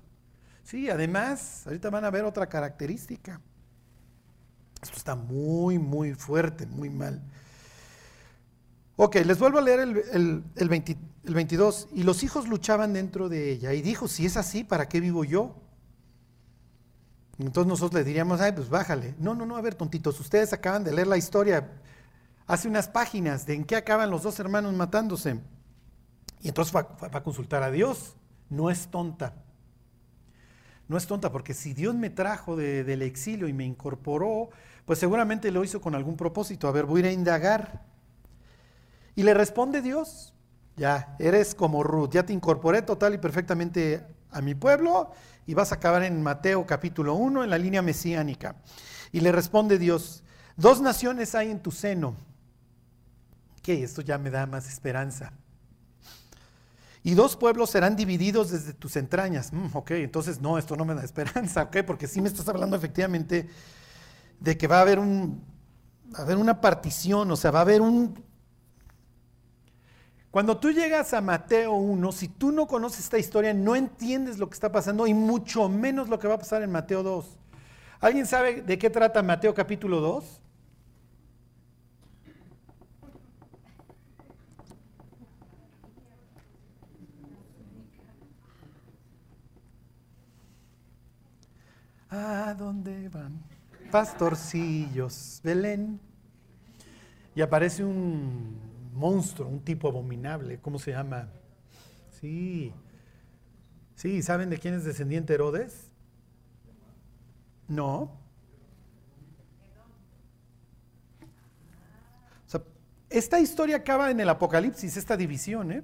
[0.64, 3.40] sí, además, ahorita van a ver otra característica.
[4.82, 7.22] Esto está muy, muy fuerte, muy mal.
[9.02, 11.88] Ok, les vuelvo a leer el, el, 22.
[11.94, 13.74] Y los hijos luchaban dentro de ella.
[13.74, 15.56] Y dijo, si es así, ¿para qué vivo yo?
[17.38, 19.16] Entonces nosotros le diríamos, ay, pues bájale.
[19.18, 21.72] No, no, no, a ver, tontitos, ustedes acaban de leer la historia
[22.46, 25.40] hace unas páginas de en qué acaban los dos hermanos matándose.
[26.42, 28.18] Y entonces va, a consultar a Dios.
[28.50, 29.34] No es tonta.
[30.90, 34.50] No es tonta porque si Dios me trajo del exilio y me incorporó,
[34.84, 36.68] pues seguramente lo hizo con algún propósito.
[36.68, 37.88] A ver, voy a ir a indagar.
[39.16, 40.34] Y le responde Dios,
[40.76, 45.12] ya, eres como Ruth, ya te incorporé total y perfectamente a mi pueblo
[45.46, 48.56] y vas a acabar en Mateo capítulo 1 en la línea mesiánica.
[49.12, 50.24] Y le responde Dios,
[50.56, 52.16] dos naciones hay en tu seno
[53.74, 55.32] esto ya me da más esperanza.
[57.04, 59.54] Y dos pueblos serán divididos desde tus entrañas.
[59.54, 62.76] Mm, ok, entonces no, esto no me da esperanza, ok, porque si me estás hablando
[62.76, 63.50] efectivamente
[64.40, 65.42] de que va a haber un,
[66.14, 68.29] va a haber una partición, o sea, va a haber un...
[70.32, 74.48] Cuando tú llegas a Mateo 1, si tú no conoces esta historia, no entiendes lo
[74.48, 77.26] que está pasando y mucho menos lo que va a pasar en Mateo 2.
[78.00, 80.42] ¿Alguien sabe de qué trata Mateo capítulo 2?
[92.12, 93.42] ¿A dónde van?
[93.92, 96.00] Pastorcillos, Belén.
[97.34, 98.69] Y aparece un
[99.00, 101.30] monstruo, un tipo abominable, ¿cómo se llama?
[102.20, 102.74] Sí.
[103.96, 105.90] Sí, ¿saben de quién es descendiente Herodes?
[107.68, 108.12] No.
[112.46, 112.64] O sea,
[113.10, 115.84] esta historia acaba en el Apocalipsis, esta división, ¿eh?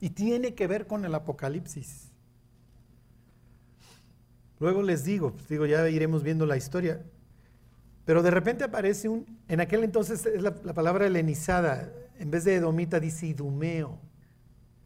[0.00, 2.12] Y tiene que ver con el Apocalipsis.
[4.58, 7.02] Luego les digo, pues digo, ya iremos viendo la historia.
[8.06, 12.54] Pero de repente aparece un, en aquel entonces es la, palabra helenizada, en vez de
[12.54, 13.98] edomita dice idumeo.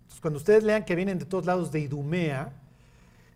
[0.01, 2.55] Entonces, cuando ustedes lean que vienen de todos lados de idumea,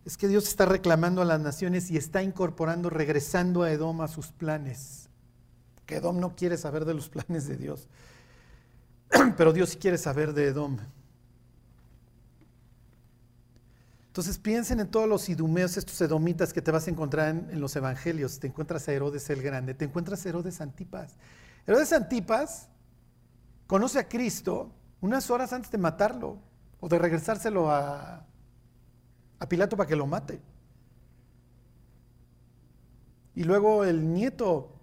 [0.06, 4.08] es que Dios está reclamando a las naciones y está incorporando, regresando a Edom a
[4.08, 5.10] sus planes.
[5.84, 7.86] Que Edom no quiere saber de los planes de Dios,
[9.36, 10.78] pero Dios sí quiere saber de Edom.
[14.14, 17.74] Entonces piensen en todos los idumeos, estos edomitas que te vas a encontrar en, los
[17.74, 18.38] evangelios.
[18.38, 21.16] Te encuentras a Herodes el Grande, te encuentras a Herodes Antipas.
[21.66, 22.68] Herodes Antipas
[23.66, 26.38] conoce a Cristo unas horas antes de matarlo
[26.78, 28.24] o de regresárselo a,
[29.40, 30.40] a Pilato para que lo mate.
[33.34, 34.76] Y luego el nieto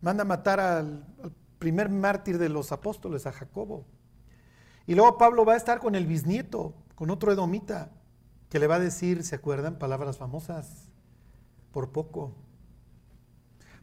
[0.00, 3.84] manda a matar al, al primer mártir de los apóstoles, a Jacobo.
[4.84, 7.92] Y luego Pablo va a estar con el bisnieto, con otro edomita
[8.48, 9.78] que le va a decir, ¿se acuerdan?
[9.78, 10.88] Palabras famosas,
[11.72, 12.34] por poco.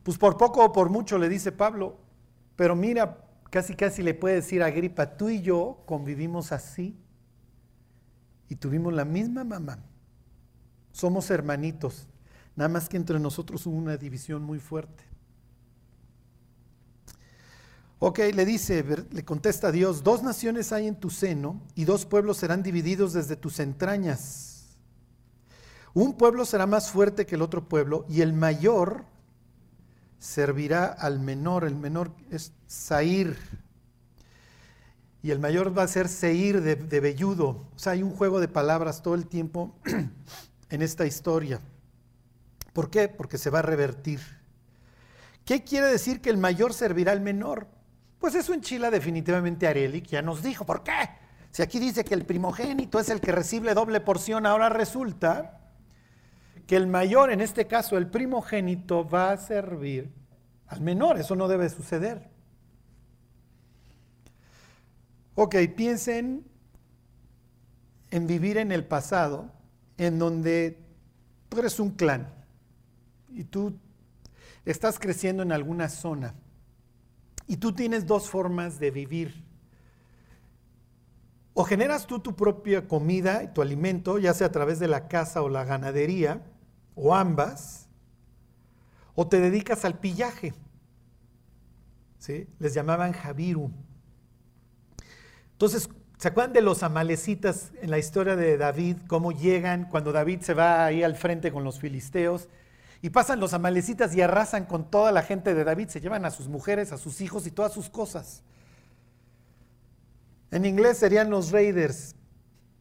[0.03, 1.97] Pues por poco o por mucho le dice Pablo,
[2.55, 6.97] pero mira, casi casi le puede decir a Agripa, tú y yo convivimos así
[8.49, 9.79] y tuvimos la misma mamá.
[10.91, 12.07] Somos hermanitos,
[12.55, 15.03] nada más que entre nosotros hubo una división muy fuerte.
[17.99, 22.05] Ok, le dice, le contesta a Dios, dos naciones hay en tu seno y dos
[22.05, 24.54] pueblos serán divididos desde tus entrañas.
[25.95, 29.05] Un pueblo será más fuerte que el otro pueblo y el mayor
[30.19, 31.63] servirá al menor.
[31.63, 33.37] El menor es Sair.
[35.23, 37.69] Y el mayor va a ser Seir de, de velludo.
[37.73, 39.73] O sea, hay un juego de palabras todo el tiempo
[40.69, 41.61] en esta historia.
[42.73, 43.07] ¿Por qué?
[43.07, 44.19] Porque se va a revertir.
[45.45, 47.67] ¿Qué quiere decir que el mayor servirá al menor?
[48.19, 50.65] Pues eso enchila definitivamente a Areli, que ya nos dijo.
[50.65, 50.91] ¿Por qué?
[51.51, 55.61] Si aquí dice que el primogénito es el que recibe doble porción, ahora resulta
[56.67, 60.11] que el mayor, en este caso el primogénito, va a servir
[60.67, 61.19] al menor.
[61.19, 62.29] Eso no debe suceder.
[65.35, 66.45] Ok, piensen
[68.09, 69.51] en vivir en el pasado,
[69.97, 70.79] en donde
[71.49, 72.33] tú eres un clan
[73.29, 73.77] y tú
[74.63, 76.33] estás creciendo en alguna zona
[77.47, 79.43] y tú tienes dos formas de vivir.
[81.53, 85.07] O generas tú tu propia comida y tu alimento, ya sea a través de la
[85.07, 86.41] casa o la ganadería,
[86.95, 87.87] o ambas,
[89.13, 90.53] o te dedicas al pillaje.
[92.17, 92.47] ¿Sí?
[92.59, 93.71] Les llamaban Javiru.
[95.51, 98.97] Entonces, ¿se acuerdan de los amalecitas en la historia de David?
[99.07, 102.49] Cómo llegan cuando David se va ahí al frente con los filisteos
[103.01, 106.31] y pasan los amalecitas y arrasan con toda la gente de David, se llevan a
[106.31, 108.41] sus mujeres, a sus hijos y todas sus cosas.
[110.49, 112.14] En inglés serían los Raiders,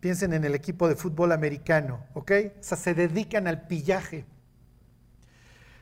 [0.05, 2.31] Piensen en el equipo de fútbol americano, ¿ok?
[2.61, 4.27] O sea, se dedican al pillaje.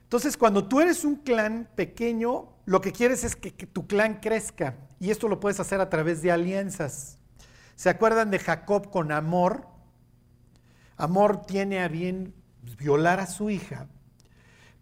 [0.05, 4.77] Entonces, cuando tú eres un clan pequeño, lo que quieres es que, tu clan crezca.
[5.01, 7.19] Y esto lo puedes hacer a través de alianzas.
[7.75, 9.67] ¿Se acuerdan de Jacob con Amor?
[10.97, 12.33] Amor tiene a bien
[12.79, 13.89] violar a su hija.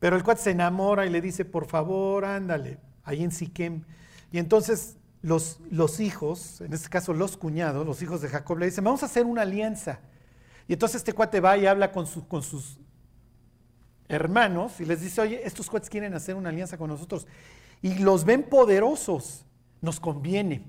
[0.01, 3.85] Pero el cual se enamora y le dice, por favor, ándale, ahí en Siquem.
[4.33, 8.67] Y entonces los, los, hijos, en este caso los cuñados, los hijos de Jacob, le
[8.67, 10.01] dicen, vamos a hacer una alianza.
[10.67, 12.79] Y entonces este cuate va y habla con, con sus
[14.09, 17.27] hermanos y les dice, oye, estos cuates quieren hacer una alianza con nosotros.
[17.83, 19.45] Y los ven poderosos,
[19.81, 20.65] nos conviene.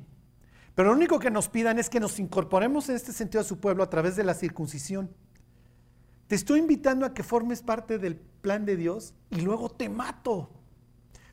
[0.76, 3.60] Pero lo único que nos pidan es que nos incorporemos en este sentido a su
[3.60, 5.10] pueblo a través de la circuncisión.
[6.28, 10.50] Te estoy invitando a que formes parte del plan de Dios y luego te mato.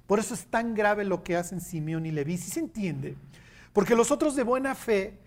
[0.08, 2.38] Por eso es tan grave lo que hacen Simeón y Leví.
[2.38, 3.14] ¿Sí se entiende?
[3.74, 5.18] Porque los otros de buena fe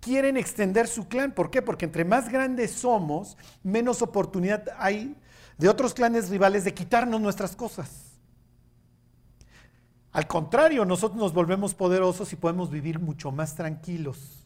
[0.00, 1.32] quieren extender su clan.
[1.32, 1.62] ¿Por qué?
[1.62, 5.14] Porque entre más grandes somos, menos oportunidad hay
[5.56, 8.18] de otros clanes rivales de quitarnos nuestras cosas.
[10.10, 14.44] Al contrario, nosotros nos volvemos poderosos y podemos vivir mucho más tranquilos.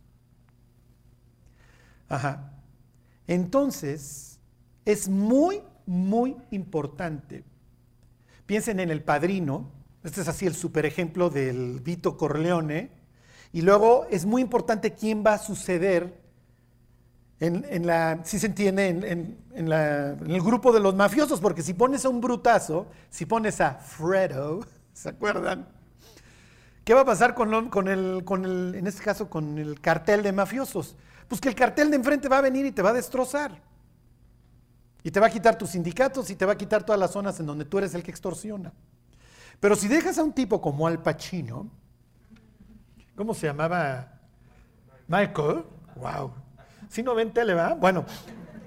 [2.10, 2.52] Ajá.
[3.26, 4.38] Entonces,
[4.84, 7.42] es muy, muy importante.
[8.44, 9.77] Piensen en el padrino.
[10.04, 12.90] Este es así el super ejemplo del Vito Corleone.
[13.52, 16.14] Y luego es muy importante quién va a suceder
[17.40, 22.08] en, la, si se entiende, en, el grupo de los mafiosos, porque si pones a
[22.08, 24.60] un brutazo, si pones a Fredo,
[24.92, 25.68] ¿se acuerdan?
[26.84, 30.22] ¿Qué va a pasar con, con, el, con el, en este caso, con el cartel
[30.22, 30.96] de mafiosos?
[31.28, 33.60] Pues que el cartel de enfrente va a venir y te va a destrozar.
[35.02, 37.38] Y te va a quitar tus sindicatos y te va a quitar todas las zonas
[37.38, 38.72] en donde tú eres el que extorsiona.
[39.60, 41.70] Pero si dejas a un tipo como Al Pacino,
[43.16, 44.12] ¿cómo se llamaba?
[45.08, 45.64] Michael,
[45.96, 46.32] wow,
[46.88, 47.76] si no ven tele, ¿verdad?
[47.78, 48.04] Bueno,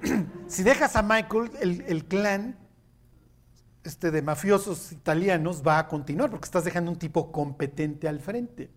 [0.47, 1.51] si dejas a Michael,
[1.87, 2.57] el, clan
[3.83, 8.71] este, de mafiosos italianos va a continuar porque estás dejando un tipo competente al frente.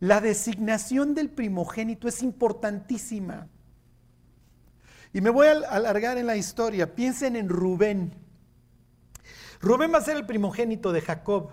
[0.00, 3.48] La designación del primogénito es importantísima.
[5.12, 6.94] Y me voy a alargar en la historia.
[6.94, 8.23] Piensen en Rubén.
[9.60, 11.50] Rubén va a ser el primogénito de Jacob.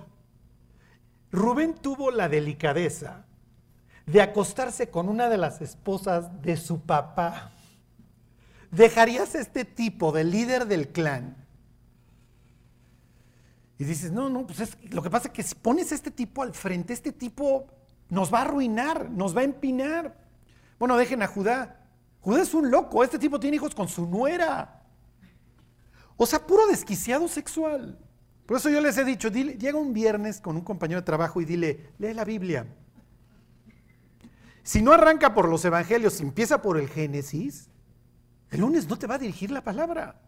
[1.32, 3.26] Rubén tuvo la delicadeza
[4.06, 7.52] de acostarse con una de las esposas de su papá.
[8.72, 11.36] ¿Dejarías a este tipo de líder del clan?
[13.78, 16.12] Y dices, no, no, pues es, lo que pasa es que si pones a este
[16.12, 17.68] tipo al frente, este tipo
[18.10, 20.16] nos va a arruinar, nos va a empinar.
[20.78, 21.80] Bueno, dejen a Judá.
[22.20, 24.81] Judá es un loco, este tipo tiene hijos con su nuera.
[26.18, 27.98] O sea, puro desquiciado sexual.
[28.46, 31.46] Por eso yo les he dicho, llega un viernes con un compañero de trabajo y
[31.46, 32.68] dile, lee la Biblia.
[34.64, 37.70] Si no arranca por los evangelios, si empieza por el Génesis,
[38.50, 40.22] el lunes no te va a dirigir la palabra.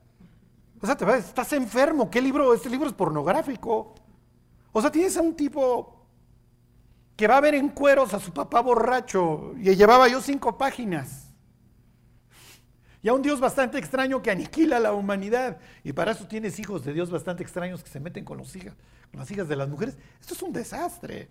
[0.81, 2.09] O sea, te va, estás enfermo.
[2.09, 2.53] ¿Qué libro?
[2.53, 3.95] Este libro es pornográfico.
[4.71, 6.07] O sea, tienes a un tipo
[7.15, 11.22] que va a ver en cueros a su papá borracho y llevaba yo cinco páginas.
[13.03, 15.57] Y a un Dios bastante extraño que aniquila a la humanidad.
[15.83, 18.73] Y para eso tienes hijos de Dios bastante extraños que se meten con, hijas,
[19.11, 19.97] con las hijas de las mujeres.
[20.21, 21.27] Esto es un desastre.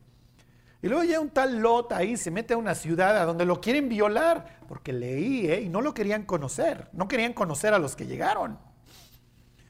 [0.82, 3.60] Y luego llega un tal Lot ahí, se mete a una ciudad a donde lo
[3.60, 5.62] quieren violar, porque leí, ¿eh?
[5.62, 8.58] y no lo querían conocer, no querían conocer a los que llegaron.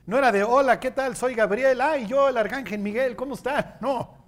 [0.07, 1.15] No era de, hola, ¿qué tal?
[1.15, 3.79] Soy Gabriel, ay, yo, el arcángel Miguel, ¿cómo está?
[3.81, 4.21] No.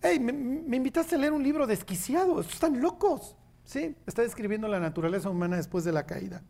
[0.00, 3.34] Hey, me, me, invitaste a leer un libro desquiciado, están locos.
[3.66, 6.42] Sí, está describiendo la naturaleza humana después de la caída.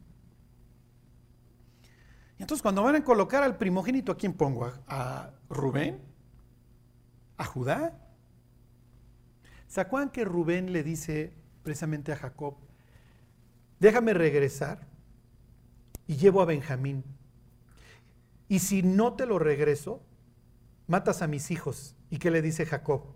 [2.38, 4.70] Y entonces cuando van a colocar al primogénito, ¿a quién pongo?
[4.87, 6.00] a Rubén?
[7.38, 7.98] a Judá.
[9.66, 12.57] ¿Se acuerdan que Rubén le dice precisamente a Jacob,
[13.79, 14.87] déjame regresar
[16.07, 17.05] y llevo a Benjamín?
[18.48, 20.02] Y si no te lo regreso,
[20.87, 21.96] matas a mis hijos.
[22.11, 23.15] ¿Y qué le dice Jacob?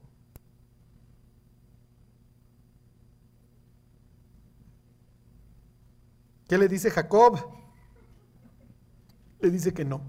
[6.50, 7.38] ¿Qué le dice Jacob?
[9.38, 10.00] Le dice que no.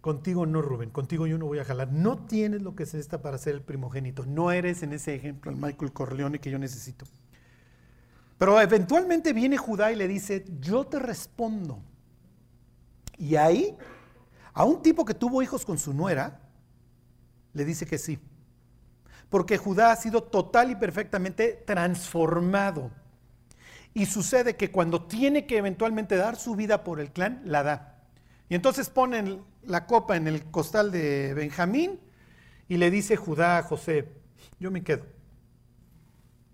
[0.00, 1.92] Contigo no, Rubén, contigo yo no voy a jalar.
[1.92, 4.24] No tienes lo que se necesita para ser el primogénito.
[4.24, 7.04] No eres en ese ejemplo el Michael Corleone que yo necesito.
[8.38, 11.82] Pero eventualmente viene Judá y le dice, yo te respondo.
[13.18, 13.76] Y ahí,
[14.54, 16.40] a un tipo que tuvo hijos con su nuera,
[17.52, 18.18] le dice que sí.
[19.28, 22.90] Porque Judá ha sido total y perfectamente transformado.
[23.92, 28.02] Y sucede que cuando tiene que eventualmente dar su vida por el clan, la da.
[28.48, 32.00] Y entonces ponen la copa en el costal de Benjamín
[32.68, 34.08] y le dice Judá a José,
[34.58, 35.04] yo me quedo.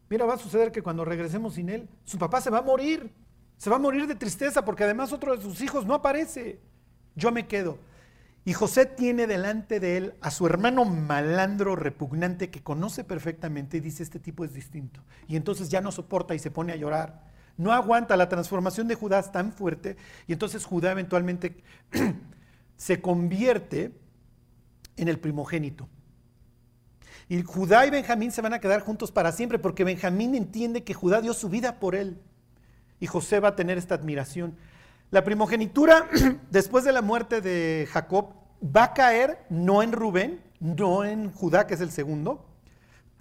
[0.09, 3.13] Mira, va a suceder que cuando regresemos sin él, su papá se va a morir.
[3.57, 6.61] Se va a morir de tristeza porque además otro de sus hijos no aparece.
[7.15, 7.79] Yo me quedo.
[8.47, 13.81] Y José tiene delante de él a su hermano malandro, repugnante, que conoce perfectamente y
[13.81, 15.03] dice, este tipo es distinto.
[15.27, 17.25] Y entonces ya no soporta y se pone a llorar.
[17.57, 19.97] No aguanta la transformación de Judá es tan fuerte.
[20.29, 21.65] Y entonces Judá eventualmente
[22.77, 23.99] se convierte
[24.97, 25.89] en el primogénito.
[27.29, 30.95] Y Judá y Benjamín se van a quedar juntos para siempre porque Benjamín entiende que
[30.95, 32.23] Judá dio su vida por él.
[33.01, 34.57] Y José va a tener esta admiración.
[35.11, 36.09] La primogenitura,
[36.51, 38.35] después de la muerte de Jacob,
[38.65, 42.47] va a caer no en Rubén, no en Judá, que es el segundo,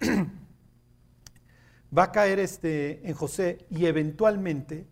[1.96, 4.86] va a caer este, en José y eventualmente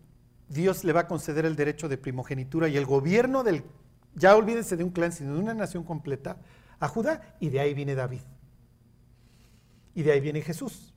[0.47, 3.63] Dios le va a conceder el derecho de primogenitura y el gobierno del
[4.15, 6.37] ya olvídense de un clan, sino de una nación completa,
[6.79, 8.21] a Judá, y de ahí viene David.
[9.93, 10.94] Y de ahí viene Jesús.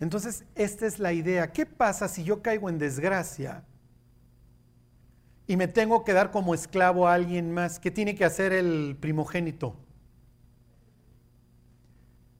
[0.00, 1.52] Entonces, esta es la idea.
[1.52, 3.64] ¿Qué pasa si yo caigo en desgracia
[5.46, 7.78] y me tengo que dar como esclavo a alguien más?
[7.78, 9.76] ¿Qué tiene que hacer el primogénito?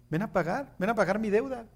[0.08, 1.66] Ven a pagar, ven a pagar mi deuda.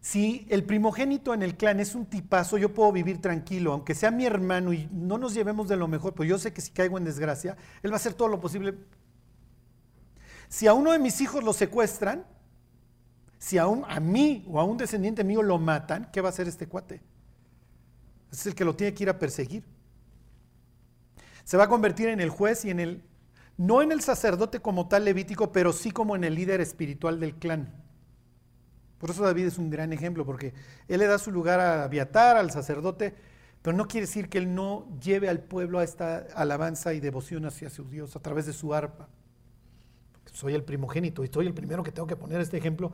[0.00, 4.10] Si el primogénito en el clan es un tipazo, yo puedo vivir tranquilo, aunque sea
[4.10, 6.98] mi hermano y no nos llevemos de lo mejor, pero yo sé que si caigo
[6.98, 8.74] en desgracia, él va a hacer todo lo posible.
[10.48, 12.26] Si a uno de mis hijos lo secuestran,
[13.38, 16.48] si a, a mí o a un descendiente mío lo matan, ¿qué va a hacer
[16.48, 17.00] este cuate?
[18.32, 19.64] Es el que lo tiene que ir a perseguir.
[21.44, 23.04] Se va a convertir en el juez y en el,
[23.56, 27.34] no en el sacerdote como tal levítico, pero sí como en el líder espiritual del
[27.34, 27.72] clan.
[28.98, 30.54] Por eso David es un gran ejemplo, porque
[30.88, 33.14] él le da su lugar a Abiatar, al sacerdote,
[33.60, 37.44] pero no quiere decir que él no lleve al pueblo a esta alabanza y devoción
[37.44, 39.08] hacia su Dios a través de su arpa.
[40.32, 42.92] Soy el primogénito y soy el primero que tengo que poner este ejemplo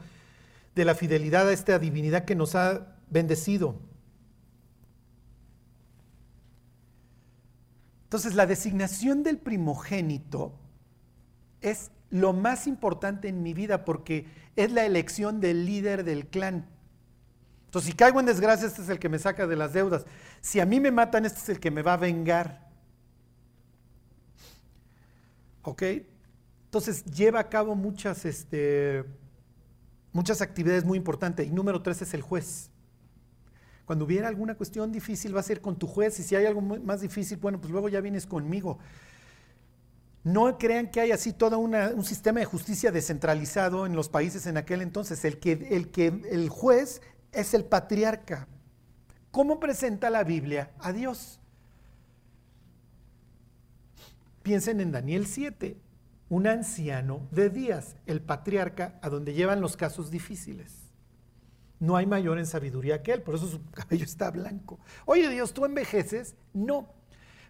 [0.81, 3.79] de la fidelidad a esta divinidad que nos ha bendecido.
[8.05, 10.55] Entonces, la designación del primogénito
[11.61, 14.27] es lo más importante en mi vida porque
[14.57, 16.67] es la elección del líder del clan.
[17.67, 20.07] Entonces, si caigo en desgracia, este es el que me saca de las deudas.
[20.41, 22.71] Si a mí me matan, este es el que me va a vengar.
[25.61, 25.83] ¿Ok?
[26.65, 29.05] Entonces, lleva a cabo muchas, este,
[30.13, 31.47] muchas actividades muy importantes.
[31.47, 32.71] Y número tres es el juez.
[33.85, 36.19] Cuando hubiera alguna cuestión difícil, va a ser con tu juez.
[36.21, 38.79] Y si hay algo más difícil, bueno, pues luego ya vienes conmigo.
[40.23, 44.59] No crean que hay así todo un sistema de justicia descentralizado en los países en
[44.59, 45.25] aquel entonces.
[45.25, 47.01] El que, el que el juez
[47.33, 48.47] es el patriarca.
[49.31, 51.41] ¿Cómo presenta la Biblia a Dios?
[54.43, 55.77] Piensen en Daniel 7,
[56.31, 60.73] un anciano de días, el patriarca, a donde llevan los casos difíciles.
[61.81, 64.79] No hay mayor en sabiduría que él, por eso su cabello está blanco.
[65.05, 66.37] Oye Dios, ¿tú envejeces?
[66.55, 66.95] No,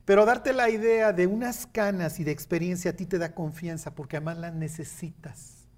[0.06, 3.94] pero darte la idea de unas canas y de experiencia a ti te da confianza
[3.94, 5.68] porque además las necesitas.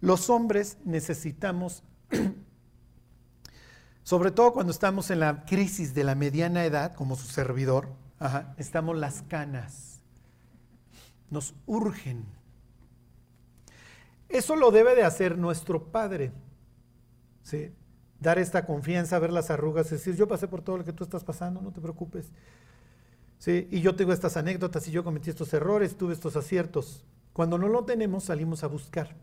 [0.00, 1.84] Los hombres necesitamos,
[4.02, 7.90] sobre todo cuando estamos en la crisis de la mediana edad, como su servidor,
[8.56, 9.99] estamos las canas.
[11.30, 12.24] Nos urgen.
[14.28, 16.32] Eso lo debe de hacer nuestro Padre.
[18.20, 21.24] Dar esta confianza, ver las arrugas, decir, yo pasé por todo lo que tú estás
[21.24, 22.30] pasando, no te preocupes.
[23.38, 23.66] ¿sí?
[23.70, 27.04] Y yo tengo estas anécdotas y yo cometí estos errores, tuve estos aciertos.
[27.32, 29.16] Cuando no lo tenemos, salimos a buscar.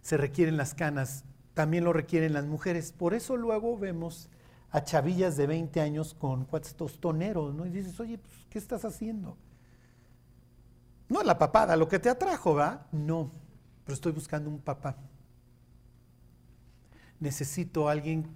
[0.00, 1.24] Se requieren las canas,
[1.54, 2.92] también lo requieren las mujeres.
[2.92, 4.30] Por eso luego vemos
[4.70, 7.66] a chavillas de 20 años con cuates tostoneros, ¿no?
[7.66, 9.36] Y dices, oye, pues, ¿qué estás haciendo?
[11.08, 12.86] No la papada, lo que te atrajo, ¿va?
[12.92, 13.30] No,
[13.84, 14.96] pero estoy buscando un papá.
[17.20, 18.28] Necesito alguien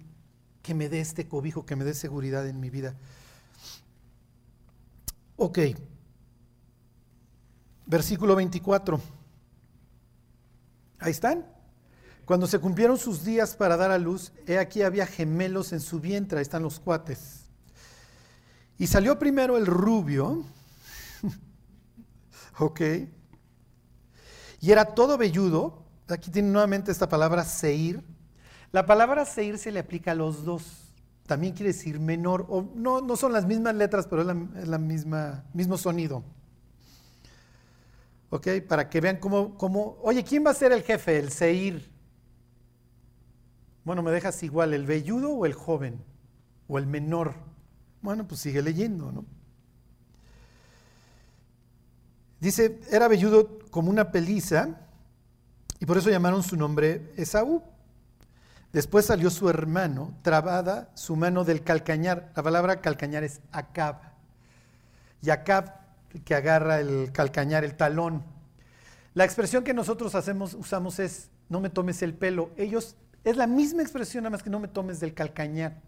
[0.61, 2.95] que me dé este cobijo, que me dé seguridad en mi vida.
[5.35, 5.59] Ok.
[7.85, 8.99] Versículo 24.
[10.99, 11.45] Ahí están.
[12.25, 15.99] Cuando se cumplieron sus días para dar a luz, he aquí había gemelos en su
[15.99, 17.43] vientre, ahí están los cuates.
[18.77, 20.45] Y salió primero el rubio,
[22.57, 22.81] ok,
[24.59, 28.03] y era todo velludo, aquí tiene nuevamente esta palabra seir.
[28.71, 30.83] La palabra seir se le aplica a los dos
[31.25, 35.45] también quiere decir menor, o no, no son las mismas letras, pero es la, misma,
[35.53, 36.23] mismo sonido.
[38.29, 38.47] ¿Ok?
[38.67, 41.17] Para que vean cómo, cómo, oye, ¿quién va a ser el jefe?
[41.17, 41.89] El Seir.
[43.85, 46.03] Bueno, me dejas igual, ¿el velludo o el joven?
[46.67, 47.35] ¿O el menor?
[48.01, 49.25] Bueno, pues sigue leyendo, ¿no?
[52.43, 54.67] Dice, era velludo como una peliza,
[55.79, 57.63] y por eso llamaron su nombre Esaú.
[58.73, 62.33] Después salió su hermano, trabada su mano del calcañar.
[62.35, 63.95] La palabra calcañar es acab.
[65.21, 65.71] Y acab,
[66.25, 68.25] que agarra el calcañar, el talón.
[69.13, 72.51] La expresión que nosotros hacemos, usamos es, no me tomes el pelo.
[72.57, 75.79] Ellos, es la misma expresión, nada más que no me tomes del calcañar.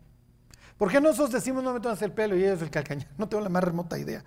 [0.77, 3.09] ¿Por qué nosotros decimos no me tomes el pelo y ellos el calcañar?
[3.17, 4.23] No tengo la más remota idea.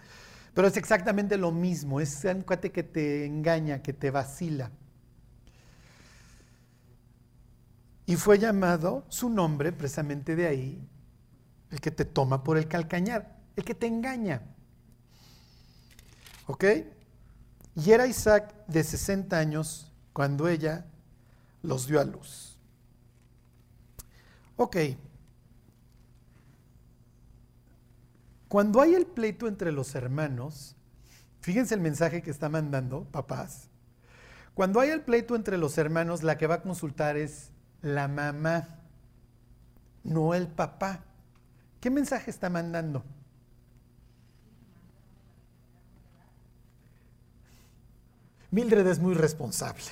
[0.58, 2.00] Pero es exactamente lo mismo.
[2.00, 4.72] Es un cuate que te engaña, que te vacila.
[8.06, 10.88] Y fue llamado su nombre precisamente de ahí,
[11.70, 14.42] el que te toma por el calcañar, el que te engaña.
[16.48, 16.64] ¿Ok?
[17.76, 20.86] Y era Isaac de 60 años cuando ella
[21.62, 22.58] los dio a luz.
[24.56, 24.76] Ok.
[28.48, 30.74] Cuando hay el pleito entre los hermanos,
[31.40, 33.68] fíjense el mensaje que está mandando, papás.
[34.54, 37.50] Cuando hay el pleito entre los hermanos, la que va a consultar es
[37.82, 38.80] la mamá,
[40.02, 41.04] no el papá.
[41.80, 43.04] ¿Qué mensaje está mandando?
[48.50, 49.84] Mildred es muy responsable.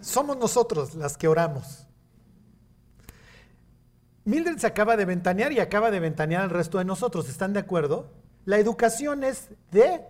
[0.00, 1.86] Somos nosotros las que oramos.
[4.24, 7.28] Mildred se acaba de ventanear y acaba de ventanear al resto de nosotros.
[7.28, 8.12] ¿Están de acuerdo?
[8.44, 10.04] La educación es de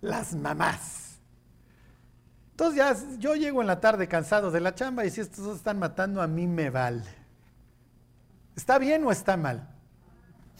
[0.00, 1.20] las mamás.
[2.52, 5.78] Entonces ya yo llego en la tarde cansado de la chamba y si estos están
[5.78, 7.04] matando a mí me vale.
[8.56, 9.68] ¿Está bien o está mal?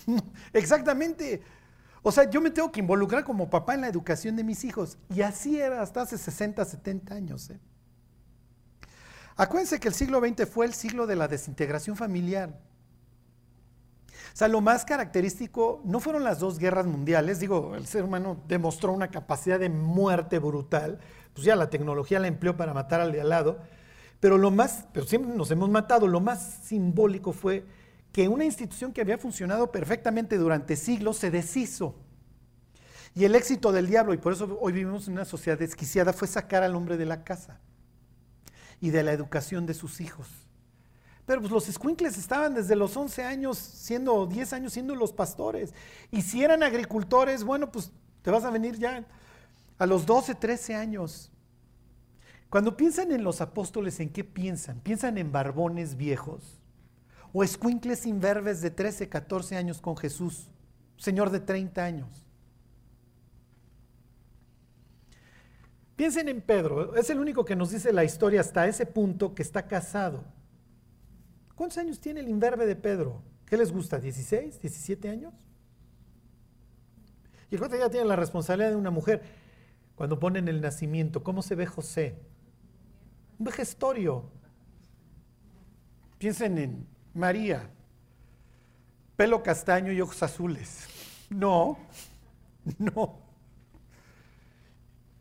[0.53, 1.43] Exactamente.
[2.03, 4.97] O sea, yo me tengo que involucrar como papá en la educación de mis hijos.
[5.15, 7.51] Y así era hasta hace 60, 70 años.
[7.51, 7.61] ¿eh?
[9.41, 12.51] Acuérdense que el siglo XX fue el siglo de la desintegración familiar.
[14.35, 18.43] O sea, lo más característico no fueron las dos guerras mundiales, digo, el ser humano
[18.49, 20.99] demostró una capacidad de muerte brutal,
[21.33, 23.61] pues ya la tecnología la empleó para matar al de al lado,
[24.21, 27.65] pero lo más, pero siempre nos hemos matado, lo más simbólico fue
[28.13, 31.95] que una institución que había funcionado perfectamente durante siglos se deshizo.
[33.15, 36.29] Y el éxito del diablo, y por eso hoy vivimos en una sociedad desquiciada, fue
[36.29, 37.59] sacar al hombre de la casa
[38.81, 40.29] y de la educación de sus hijos.
[41.27, 45.73] Pero pues los escuincles estaban desde los 11 años, siendo 10 años, siendo los pastores.
[46.11, 49.05] Y si eran agricultores, bueno, pues te vas a venir ya
[49.79, 51.31] a los 12, 13 años.
[52.49, 54.81] Cuando piensan en los apóstoles, ¿en qué piensan?
[54.81, 56.61] ¿Piensan en barbones viejos?
[57.33, 60.49] o escuincles inverbes de 13, 14 años con Jesús,
[60.97, 62.27] señor de 30 años.
[66.01, 69.43] Piensen en Pedro, es el único que nos dice la historia hasta ese punto que
[69.43, 70.25] está casado.
[71.55, 73.21] ¿Cuántos años tiene el inverbe de Pedro?
[73.45, 74.01] ¿Qué les gusta?
[74.01, 74.59] ¿16?
[74.63, 75.35] ¿17 años?
[77.51, 79.21] Y el ya tiene la responsabilidad de una mujer.
[79.95, 82.15] Cuando ponen el nacimiento, ¿cómo se ve José?
[83.39, 84.25] Un vejestorio.
[86.17, 87.69] Piensen en María,
[89.17, 90.87] pelo castaño y ojos azules.
[91.29, 91.77] No,
[92.79, 93.30] no.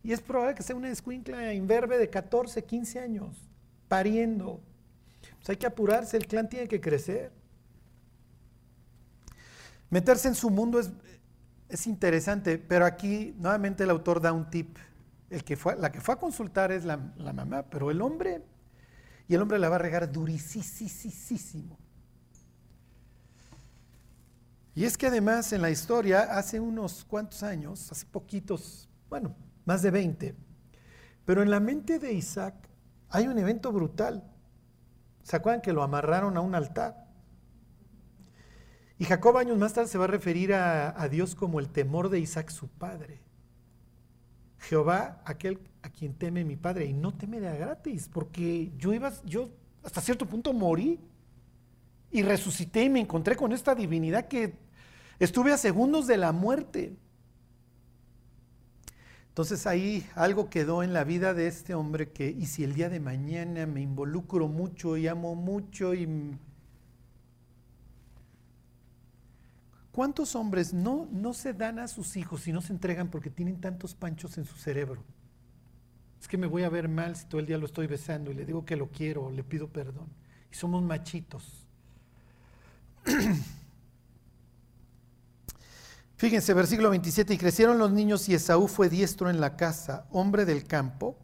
[0.03, 3.49] Y es probable que sea una escuincla inverbe de 14, 15 años,
[3.87, 4.61] pariendo.
[5.37, 7.31] Pues hay que apurarse, el clan tiene que crecer.
[9.89, 10.91] Meterse en su mundo es,
[11.67, 14.77] es interesante, pero aquí nuevamente el autor da un tip.
[15.29, 18.41] El que fue, la que fue a consultar es la, la mamá, pero el hombre
[19.27, 21.77] y el hombre la va a regar durísimo.
[24.73, 29.35] Y es que además en la historia, hace unos cuantos años, hace poquitos, bueno,
[29.65, 30.35] más de 20,
[31.25, 32.55] pero en la mente de Isaac
[33.09, 34.23] hay un evento brutal.
[35.23, 37.07] ¿Se acuerdan que lo amarraron a un altar?
[38.97, 42.19] Y Jacob años más tarde se va a referir a, Dios como el temor de
[42.19, 43.21] Isaac su padre.
[44.59, 49.13] Jehová, aquel a quien teme mi padre, y no teme de gratis, porque yo iba,
[49.23, 49.49] yo
[49.83, 50.99] hasta cierto punto morí
[52.11, 54.55] y resucité y me encontré con esta divinidad que
[55.17, 56.97] estuve a segundos de la muerte.
[59.29, 62.89] Entonces ahí algo quedó en la vida de este hombre que, y si el día
[62.89, 66.37] de mañana me involucro mucho y amo mucho y
[69.91, 73.59] ¿Cuántos hombres no, no se dan a sus hijos y no se entregan porque tienen
[73.59, 75.03] tantos panchos en su cerebro?
[76.21, 78.33] Es que me voy a ver mal si todo el día lo estoy besando y
[78.33, 80.07] le digo que lo quiero, o le pido perdón.
[80.51, 81.67] Y somos machitos.
[86.19, 90.43] Fíjense, versículo 27, y crecieron los niños y Esaú fue diestro en la casa, hombre
[90.43, 91.15] del campo.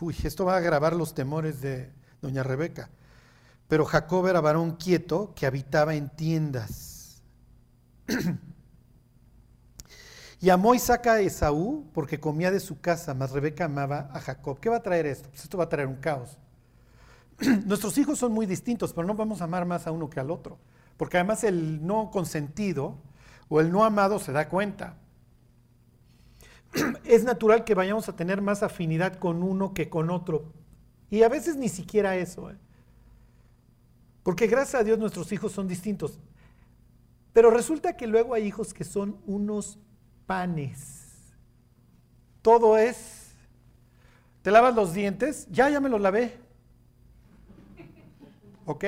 [0.00, 2.88] Uy, esto va a agravar los temores de doña Rebeca.
[3.68, 7.22] Pero Jacob era varón quieto que habitaba en tiendas
[10.40, 14.58] y amó Isaac a Esaú porque comía de su casa, mas Rebeca amaba a Jacob.
[14.60, 15.28] ¿Qué va a traer esto?
[15.28, 16.38] Pues esto va a traer un caos.
[17.66, 20.30] Nuestros hijos son muy distintos, pero no vamos a amar más a uno que al
[20.30, 20.56] otro.
[20.96, 23.11] Porque además el no consentido
[23.52, 24.96] o el no amado se da cuenta.
[27.04, 30.54] Es natural que vayamos a tener más afinidad con uno que con otro.
[31.10, 32.50] Y a veces ni siquiera eso.
[32.50, 32.56] ¿eh?
[34.22, 36.18] Porque gracias a Dios nuestros hijos son distintos.
[37.34, 39.78] Pero resulta que luego hay hijos que son unos
[40.24, 41.34] panes.
[42.40, 43.34] Todo es,
[44.40, 46.38] te lavas los dientes, ya, ya me los lavé.
[48.64, 48.84] ¿Ok?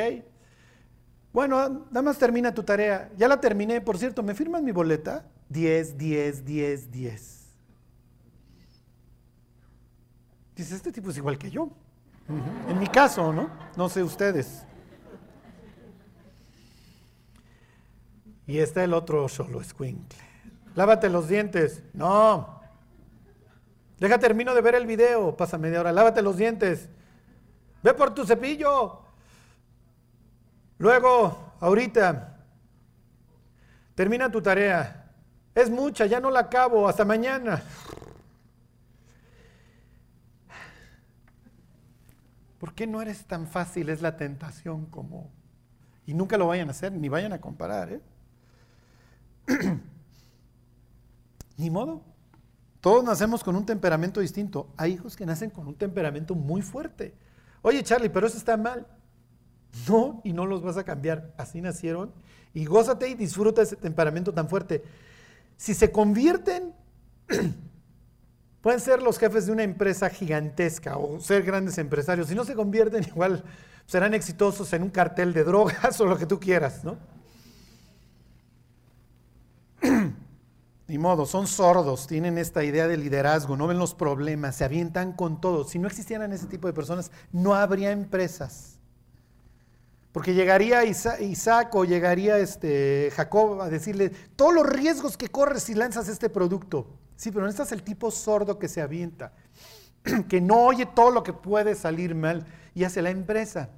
[1.35, 3.11] Bueno, nada más termina tu tarea.
[3.16, 5.26] Ya la terminé, por cierto, ¿me firmas mi boleta?
[5.49, 7.45] 10, 10, 10, 10.
[10.55, 11.70] Dice, este tipo es igual que yo.
[12.68, 13.51] En mi caso, ¿no?
[13.76, 14.64] No sé ustedes.
[18.47, 20.20] Y está el otro solo escuincle.
[20.76, 21.82] Lávate los dientes.
[21.95, 22.61] No.
[23.99, 25.37] Deja, termino de ver el video.
[25.37, 25.91] Pasa media hora.
[25.91, 26.89] Lávate los dientes.
[27.82, 29.03] Ve por tu cepillo.
[30.78, 32.36] Luego, ahorita,
[33.94, 35.12] termina tu tarea.
[35.54, 36.88] Es mucha, ya no la acabo.
[36.88, 37.62] Hasta mañana.
[42.58, 43.88] ¿Por qué no eres tan fácil?
[43.88, 45.30] Es la tentación como...
[46.06, 47.92] Y nunca lo vayan a hacer, ni vayan a comparar.
[47.92, 48.00] ¿eh?
[51.56, 52.02] Ni modo.
[52.80, 54.72] Todos nacemos con un temperamento distinto.
[54.76, 57.14] Hay hijos que nacen con un temperamento muy fuerte.
[57.62, 58.86] Oye, Charlie, pero eso está mal.
[59.88, 61.32] No, y no los vas a cambiar.
[61.36, 62.12] Así nacieron.
[62.52, 64.82] Y gózate y disfruta ese temperamento tan fuerte.
[65.56, 66.72] Si se convierten,
[68.60, 72.28] pueden ser los jefes de una empresa gigantesca o ser grandes empresarios.
[72.28, 73.44] Si no se convierten, igual
[73.86, 76.96] serán exitosos en un cartel de drogas o lo que tú quieras, ¿no?
[80.86, 85.12] Ni modo, son sordos, tienen esta idea de liderazgo, no ven los problemas, se avientan
[85.12, 85.64] con todo.
[85.64, 88.73] Si no existieran ese tipo de personas, no habría empresas.
[90.14, 95.74] Porque llegaría Isaac o llegaría este Jacob a decirle, todos los riesgos que corres si
[95.74, 96.86] lanzas este producto.
[97.16, 99.32] Sí, pero no estás el tipo sordo que se avienta,
[100.28, 102.46] que no oye todo lo que puede salir mal
[102.76, 103.70] y hace la empresa.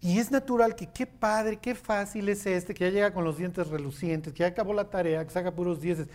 [0.00, 3.38] Y es natural que qué padre, qué fácil es este, que ya llega con los
[3.38, 6.06] dientes relucientes, que ya acabó la tarea, que saca puros dieces.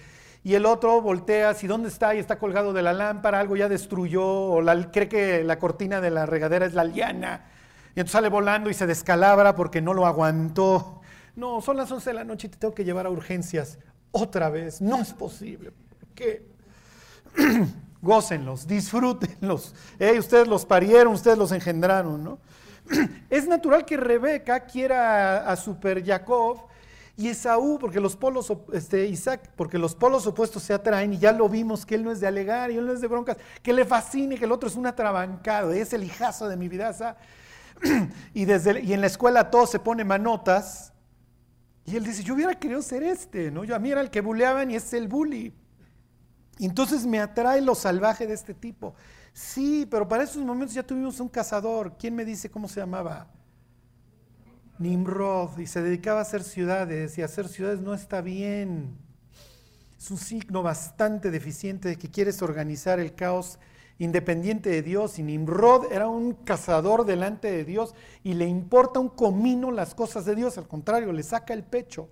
[0.44, 3.70] Y el otro voltea, si dónde está y está colgado de la lámpara, algo ya
[3.70, 7.46] destruyó, o cree que la cortina de la regadera es la liana.
[7.96, 11.02] Y entonces sale volando y se descalabra porque no lo aguantó.
[11.36, 13.80] No, son las 11 de la noche y te tengo que llevar a urgencias.
[14.12, 15.72] Otra vez, no es posible.
[16.14, 16.46] ¿Qué?
[18.02, 19.74] Gócenlos, disfrútenlos.
[20.20, 22.40] ustedes los parieron, ustedes los engendraron, ¿no?
[23.30, 26.68] Es natural que Rebeca quiera a, Super Jacob
[27.16, 31.32] y Esaú, porque los polos, este, Isaac, porque los polos opuestos se atraen y ya
[31.32, 33.72] lo vimos que él no es de alegar y él no es de broncas, que
[33.72, 37.18] le fascine, que el otro es un atrabancado, es el hijazo de mi vidaza.
[38.34, 40.94] Y, desde, y en la escuela todo se pone manotas.
[41.86, 43.64] Y él dice, yo hubiera querido ser este, ¿no?
[43.64, 45.54] Yo a mí era el que buleaban y es el bully.
[46.58, 48.96] Y entonces me atrae lo salvaje de este tipo.
[49.34, 51.96] Sí, pero para esos momentos ya tuvimos un cazador.
[51.98, 53.28] ¿Quién me dice cómo se llamaba?
[54.80, 55.58] Nimrod.
[55.60, 57.18] Y se dedicaba a hacer ciudades.
[57.18, 58.98] Y hacer ciudades no está bien.
[59.98, 63.60] Es un signo bastante deficiente de que quieres organizar el caos
[64.00, 65.20] independiente de Dios.
[65.20, 70.26] Y Nimrod era un cazador delante de Dios y le importa un comino las cosas
[70.26, 70.58] de Dios.
[70.58, 72.10] Al contrario, le saca el pecho.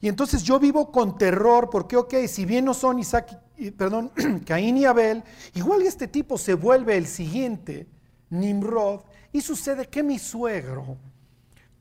[0.00, 3.40] Y entonces yo vivo con terror porque, ok, si bien no son Isaac,
[3.76, 4.12] perdón,
[4.46, 5.22] Caín y Abel,
[5.54, 7.86] igual este tipo se vuelve el siguiente,
[8.30, 9.00] Nimrod,
[9.32, 10.98] y sucede que mi suegro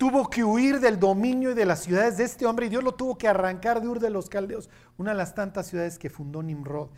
[0.04, 2.93] tuvo que huir del dominio y de las ciudades de este hombre y Dios lo
[2.93, 6.43] tuvo que arrancar de Ur de los Caldeos, una de las tantas ciudades que fundó
[6.43, 6.89] Nimrod.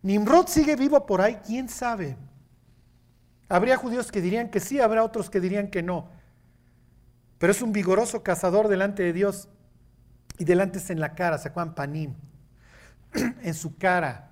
[0.00, 2.16] Nimrod sigue vivo por ahí, quién sabe.
[3.50, 6.08] Habría judíos que dirían que sí, habrá otros que dirían que no.
[7.36, 9.50] Pero es un vigoroso cazador delante de Dios
[10.38, 12.14] y delante es en la cara, Juan Panim,
[13.42, 14.30] en su cara.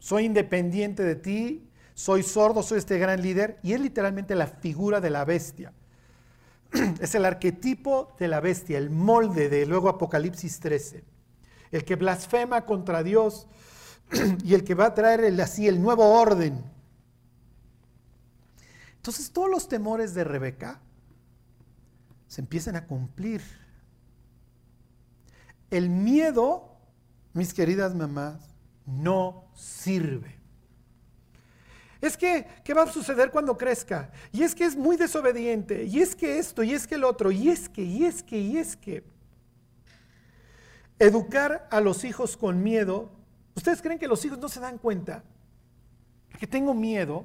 [0.00, 5.00] Soy independiente de ti, soy sordo, soy este gran líder, y es literalmente la figura
[5.00, 5.72] de la bestia.
[7.00, 11.04] Es el arquetipo de la bestia, el molde de luego Apocalipsis 13.
[11.70, 13.46] El que blasfema contra Dios
[14.44, 16.62] y el que va a traer así el nuevo orden.
[18.96, 20.80] Entonces todos los temores de Rebeca
[22.28, 23.42] se empiezan a cumplir.
[25.70, 26.76] El miedo,
[27.32, 28.54] mis queridas mamás,
[28.86, 30.41] no sirve.
[32.02, 34.10] Es que, ¿qué va a suceder cuando crezca?
[34.30, 37.30] Y es que es muy desobediente, y es que esto, y es que el otro,
[37.30, 39.04] y es que, y es que, y es que.
[40.98, 43.08] Educar a los hijos con miedo,
[43.54, 45.24] ¿ustedes creen que los hijos no se dan cuenta?
[46.38, 47.24] Que tengo miedo,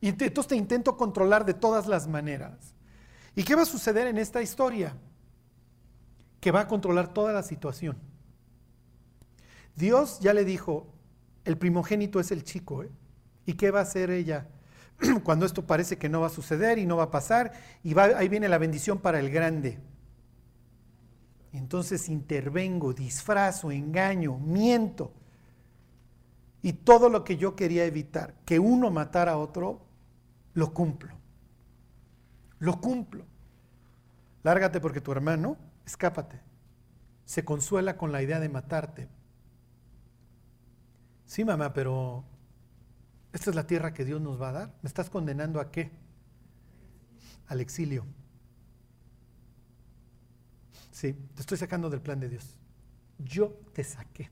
[0.00, 2.74] y entonces te intento controlar de todas las maneras.
[3.34, 4.94] ¿Y qué va a suceder en esta historia?
[6.40, 7.96] que va a controlar toda la situación.
[9.76, 10.86] Dios ya le dijo,
[11.44, 12.90] el primogénito es el chico, ¿eh?
[13.46, 14.48] ¿Y qué va a hacer ella
[15.24, 17.52] cuando esto parece que no va a suceder y no va a pasar?
[17.82, 19.78] Y ahí viene la bendición para el grande.
[21.52, 25.12] Entonces intervengo, disfrazo, engaño, miento.
[26.62, 29.86] Y todo lo que yo quería evitar, que uno matara a otro,
[30.54, 31.14] lo cumplo.
[32.58, 33.24] Lo cumplo.
[34.42, 36.40] Lárgate porque tu hermano escápate.
[37.24, 39.08] Se consuela con la idea de matarte.
[41.26, 42.24] Sí, mamá, pero
[43.32, 44.74] esta es la tierra que Dios nos va a dar.
[44.82, 45.90] ¿Me estás condenando a qué?
[47.46, 48.04] Al exilio.
[50.90, 52.56] Sí, te estoy sacando del plan de Dios.
[53.18, 54.30] Yo te saqué.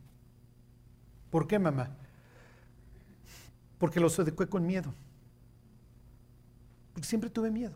[1.31, 1.97] ¿Por qué, mamá?
[3.79, 4.93] Porque los adecué con miedo.
[6.93, 7.75] Porque siempre tuve miedo.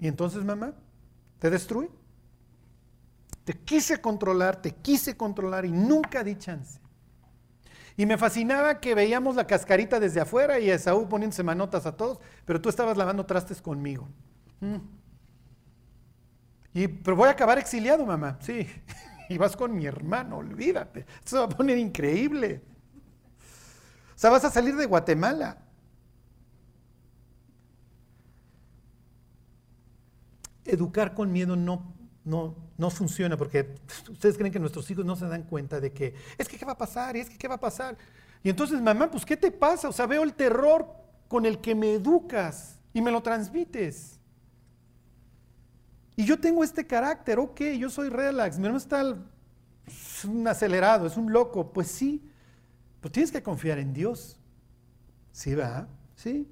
[0.00, 0.74] Y entonces, mamá,
[1.38, 1.88] te destruí.
[3.44, 6.80] Te quise controlar, te quise controlar y nunca di chance.
[7.96, 12.20] Y me fascinaba que veíamos la cascarita desde afuera y Esaú poniéndose manotas a todos,
[12.44, 14.08] pero tú estabas lavando trastes conmigo.
[14.60, 14.76] Mm.
[16.72, 18.38] Y, pero voy a acabar exiliado, mamá.
[18.40, 18.66] Sí.
[19.28, 21.06] Y vas con mi hermano, olvídate.
[21.20, 22.62] Esto se va a poner increíble.
[24.16, 25.58] O sea, vas a salir de Guatemala.
[30.64, 33.74] Educar con miedo no, no, no funciona porque
[34.10, 36.72] ustedes creen que nuestros hijos no se dan cuenta de que es que qué va
[36.72, 37.96] a pasar, y es que qué va a pasar.
[38.42, 39.88] Y entonces, mamá, pues ¿qué te pasa?
[39.88, 40.86] O sea, veo el terror
[41.28, 44.18] con el que me educas y me lo transmites.
[46.16, 49.16] Y yo tengo este carácter, ok, yo soy relax, mi hermano está
[49.86, 52.22] es un acelerado, es un loco, pues sí,
[53.00, 54.38] pero tienes que confiar en Dios.
[55.32, 55.88] ¿Sí va?
[56.14, 56.48] ¿Sí?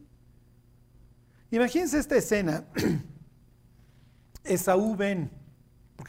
[1.50, 2.64] Imagínense esta escena.
[4.44, 5.30] Esaú ven,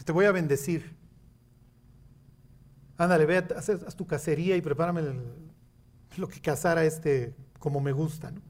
[0.03, 0.95] te voy a bendecir.
[2.97, 5.01] Ándale, ve, haz, haz tu cacería y prepárame
[6.17, 8.31] lo que cazara este como me gusta.
[8.31, 8.41] ¿no?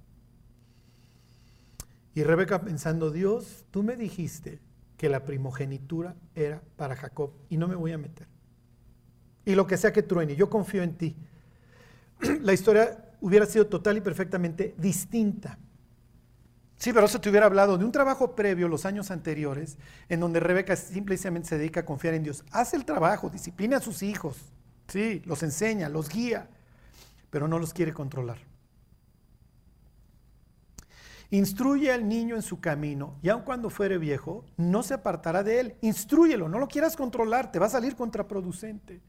[2.15, 4.59] Y Rebeca pensando, Dios, tú me dijiste
[4.97, 8.27] que la primogenitura era para Jacob y no me voy a meter.
[9.45, 11.15] Y lo que sea que truene, yo confío en ti.
[12.41, 15.57] La historia hubiera sido total y perfectamente distinta.
[16.79, 19.77] Sí, pero eso te hubiera hablado de un trabajo previo los años anteriores,
[20.07, 22.45] en donde Rebeca simplemente se dedica a confiar en Dios.
[22.51, 24.37] Hace el trabajo, disciplina a sus hijos,
[24.87, 26.49] sí, los enseña, los guía,
[27.29, 28.37] pero no los quiere controlar.
[31.31, 35.59] Instruye al niño en su camino y aun cuando fuere viejo, no se apartará de
[35.59, 35.75] él.
[35.81, 39.01] Instruyelo, no lo quieras controlar, te va a salir contraproducente.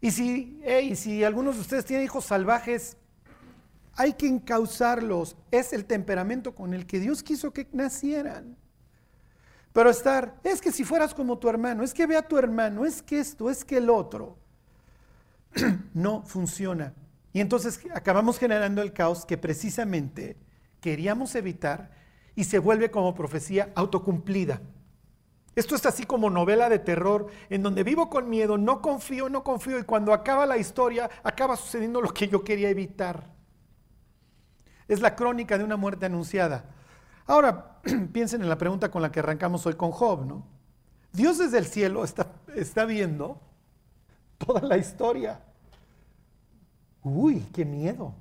[0.00, 0.60] Y si,
[0.96, 2.96] si algunos de ustedes tienen hijos salvajes,
[3.98, 5.36] hay que encauzarlos.
[5.50, 8.56] Es el temperamento con el que Dios quiso que nacieran.
[9.72, 12.86] Pero estar, es que si fueras como tu hermano, es que ve a tu hermano,
[12.86, 14.38] es que esto, es que el otro,
[15.94, 16.94] no funciona.
[17.32, 20.36] Y entonces acabamos generando el caos que precisamente
[20.80, 21.90] queríamos evitar
[22.36, 24.62] y se vuelve como profecía autocumplida.
[25.56, 29.42] Esto es así como novela de terror, en donde vivo con miedo, no confío, no
[29.42, 33.37] confío, y cuando acaba la historia, acaba sucediendo lo que yo quería evitar.
[34.88, 36.64] Es la crónica de una muerte anunciada.
[37.26, 37.80] Ahora,
[38.12, 40.46] piensen en la pregunta con la que arrancamos hoy con Job, ¿no?
[41.12, 43.40] Dios desde el cielo está, está viendo
[44.38, 45.40] toda la historia.
[47.02, 48.14] Uy, qué miedo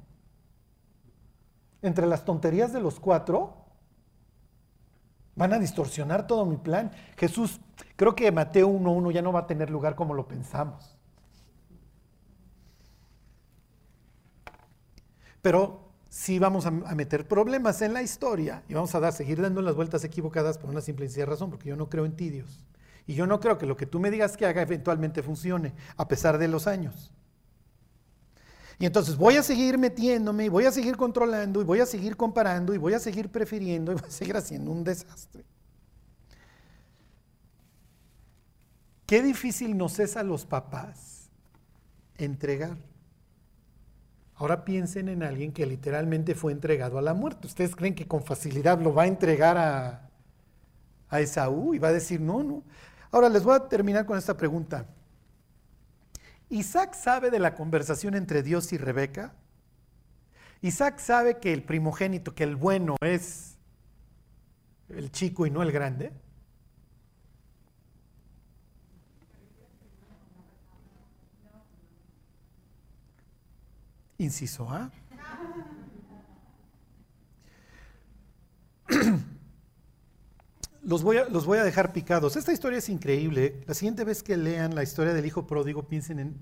[1.82, 3.66] entre las tonterías de los cuatro,
[5.36, 6.92] van a distorsionar todo mi plan.
[7.16, 7.60] Jesús,
[7.96, 10.98] creo que Mateo 1.1 ya no va a tener lugar como lo pensamos.
[15.42, 15.87] Pero
[16.18, 20.04] sí vamos a, meter problemas en la historia y vamos a seguir dando las vueltas
[20.04, 22.66] equivocadas por una simple y sencilla razón, porque yo no creo en ti, Dios.
[23.06, 26.08] Y yo no creo que lo que tú me digas que haga eventualmente funcione, a
[26.08, 27.14] pesar de los años.
[28.80, 32.18] Y entonces voy a seguir metiéndome y voy a seguir controlando y voy a seguir
[32.18, 35.46] comparando y voy a seguir prefiriendo y voy a seguir haciendo un desastre.
[39.06, 41.30] Qué difícil nos es a los papás
[42.18, 42.87] entregar.
[44.38, 47.48] Ahora piensen en alguien que literalmente fue entregado a la muerte.
[47.48, 50.10] ¿Ustedes creen que con facilidad lo va a entregar a,
[51.10, 52.64] a Esaú y va a decir no, no?
[53.12, 54.86] Ahora les voy a terminar con esta pregunta.
[56.50, 59.34] Isaac sabe de la conversación entre Dios y Rebeca.
[60.62, 63.58] Isaac sabe que el primogénito, que el bueno es
[64.90, 66.12] el chico y no el grande.
[74.18, 74.92] Inciso A.
[80.82, 82.36] los voy, a, los voy a dejar picados.
[82.36, 83.62] Esta historia es increíble.
[83.68, 86.38] La siguiente vez que lean la historia del hijo pródigo, piensen en,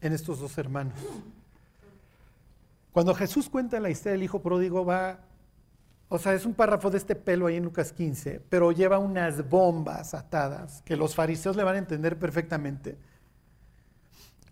[0.00, 0.94] en estos dos hermanos.
[2.92, 5.20] Cuando Jesús cuenta la historia del hijo pródigo, va,
[6.08, 9.48] o sea, es un párrafo de este pelo ahí en Lucas 15, pero lleva unas
[9.48, 12.98] bombas atadas que los fariseos le van a entender perfectamente.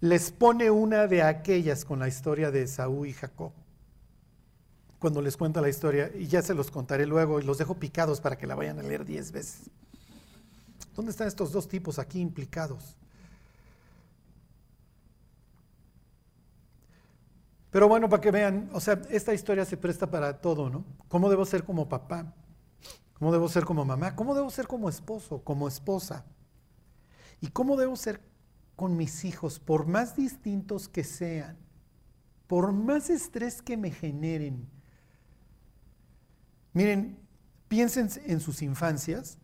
[0.01, 3.53] Les pone una de aquellas con la historia de Saúl y Jacob
[4.99, 8.21] cuando les cuento la historia y ya se los contaré luego y los dejo picados
[8.21, 9.71] para que la vayan a leer diez veces.
[10.97, 12.97] ¿Dónde están estos dos tipos aquí implicados?
[17.71, 20.85] Pero bueno, para que vean, o sea, esta historia se presta para todo, ¿no?
[21.09, 22.33] ¿Cómo debo ser como papá?
[23.19, 24.17] ¿Cómo debo ser como mamá?
[24.17, 26.25] ¿Cómo debo ser como esposo, como esposa?
[27.41, 28.21] ¿Y cómo debo ser
[28.79, 31.57] con mis hijos, por más distintos que sean,
[32.47, 34.68] por más estrés que me generen.
[36.74, 37.18] Miren,
[37.66, 39.37] piensen en sus infancias,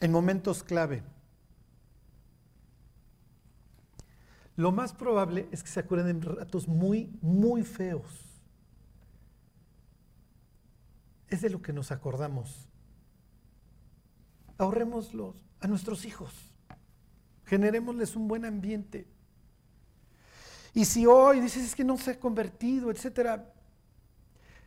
[0.00, 1.02] en momentos clave.
[4.54, 8.42] Lo más probable es que se acuerden de ratos muy, muy feos.
[11.28, 12.68] Es de lo que nos acordamos.
[14.58, 16.53] Ahorrémoslos a nuestros hijos.
[17.46, 19.06] Generémosles un buen ambiente.
[20.72, 23.52] Y si hoy dices es que no se ha convertido, etcétera,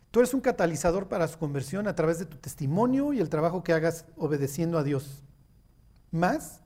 [0.09, 3.63] tú eres un catalizador para su conversión a través de tu testimonio y el trabajo
[3.63, 5.23] que hagas obedeciendo a Dios.
[6.11, 6.61] Más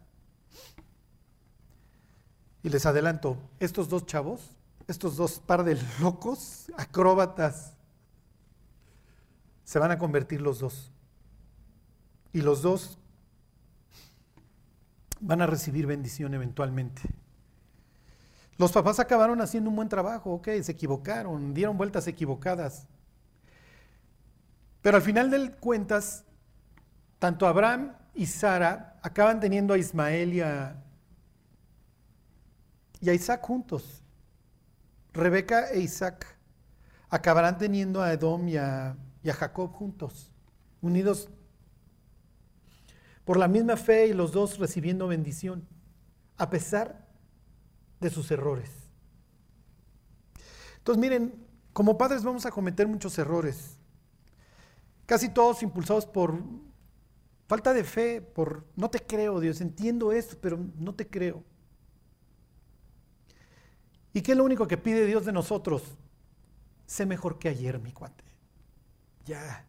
[2.63, 4.55] y les adelanto, estos dos chavos,
[4.87, 7.73] estos dos par de locos, acróbatas,
[9.63, 10.91] se van a convertir los dos.
[12.33, 12.99] Y los dos
[15.21, 17.01] van a recibir bendición eventualmente.
[18.57, 22.87] Los papás acabaron haciendo un buen trabajo, ok, se equivocaron, dieron vueltas equivocadas.
[24.81, 26.25] Pero al final de cuentas,
[27.19, 30.75] tanto Abraham y Sara acaban teniendo a Ismael y a,
[32.99, 34.03] y a Isaac juntos.
[35.13, 36.25] Rebeca e Isaac
[37.09, 40.33] acabarán teniendo a Edom y a, Jacob juntos,
[40.81, 41.29] unidos
[43.25, 45.67] por la misma fe y los dos recibiendo bendición,
[46.37, 47.07] a pesar
[47.99, 48.69] de sus errores.
[50.77, 53.77] Entonces miren, como padres vamos a cometer muchos errores,
[55.05, 56.41] casi todos impulsados por
[57.47, 61.43] falta de fe, por no te creo Dios, entiendo esto, pero no te creo.
[64.13, 65.83] ¿Y qué es lo único que pide Dios de nosotros?
[66.85, 68.25] Sé mejor que ayer, mi cuate.
[69.25, 69.65] Ya.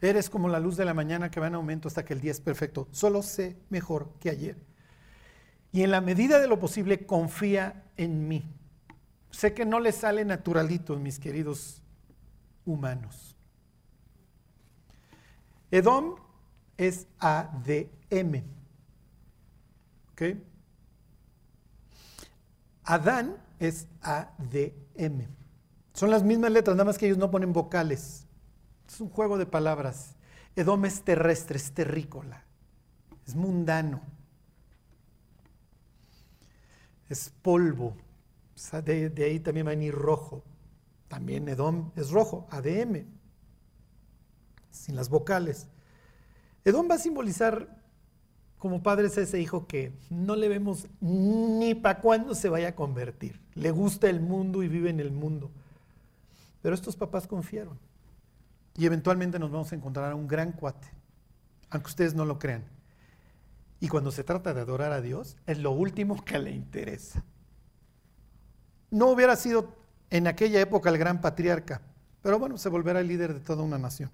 [0.00, 2.30] Eres como la luz de la mañana que va en aumento hasta que el día
[2.30, 2.88] es perfecto.
[2.92, 4.56] Solo sé mejor que ayer.
[5.72, 8.44] Y en la medida de lo posible, confía en mí.
[9.30, 11.82] Sé que no le sale naturalito, mis queridos
[12.64, 13.36] humanos.
[15.70, 16.16] Edom
[16.76, 18.44] es ADM.
[20.12, 20.22] ¿Ok?
[22.84, 25.26] Adán es ADM.
[25.92, 28.26] Son las mismas letras, nada más que ellos no ponen vocales.
[28.98, 30.16] Es un juego de palabras.
[30.56, 32.42] Edom es terrestre, es terrícola,
[33.24, 34.02] es mundano,
[37.08, 37.96] es polvo.
[38.84, 40.42] De, de, ahí también va a venir rojo.
[41.06, 43.04] También Edom es rojo, ADM,
[44.72, 45.68] sin las vocales.
[46.64, 47.80] Edom va a simbolizar
[48.58, 52.74] como padres a ese hijo que no le vemos ni para cuándo se vaya a
[52.74, 53.40] convertir.
[53.54, 55.52] Le gusta el mundo y vive en el mundo.
[56.62, 57.78] Pero estos papás confiaron.
[58.78, 60.86] Y eventualmente nos vamos a encontrar a un gran cuate,
[61.68, 62.62] aunque ustedes no lo crean.
[63.80, 67.24] Y cuando se trata de adorar a Dios, es lo último que le interesa.
[68.92, 69.74] No hubiera sido
[70.10, 71.82] en aquella época el gran patriarca,
[72.22, 74.10] pero bueno, se volverá el líder de toda una nación.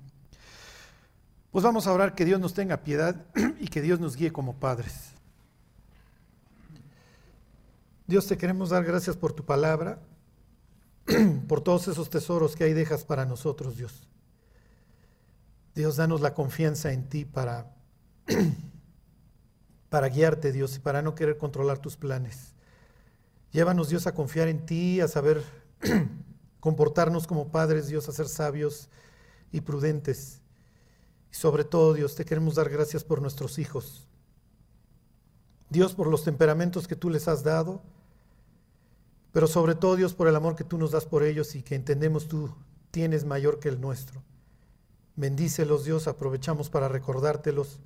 [1.50, 3.26] Pues vamos a orar que Dios nos tenga piedad
[3.60, 5.10] y que Dios nos guíe como padres.
[8.06, 9.98] Dios te queremos dar gracias por tu palabra,
[11.48, 14.08] por todos esos tesoros que ahí dejas para nosotros, Dios.
[15.74, 17.74] Dios, danos la confianza en ti para,
[19.90, 22.54] para guiarte, Dios, y para no querer controlar tus planes.
[23.50, 25.42] Llévanos, Dios, a confiar en ti, a saber
[26.60, 28.88] comportarnos como padres, Dios, a ser sabios
[29.50, 30.40] y prudentes.
[31.32, 34.06] Y sobre todo, Dios, te queremos dar gracias por nuestros hijos.
[35.70, 37.82] Dios, por los temperamentos que tú les has dado,
[39.32, 41.74] pero sobre todo, Dios, por el amor que tú nos das por ellos y que
[41.74, 42.54] entendemos tú
[42.92, 44.22] tienes mayor que el nuestro.
[45.16, 47.80] Bendícelos, Dios, aprovechamos para recordártelos.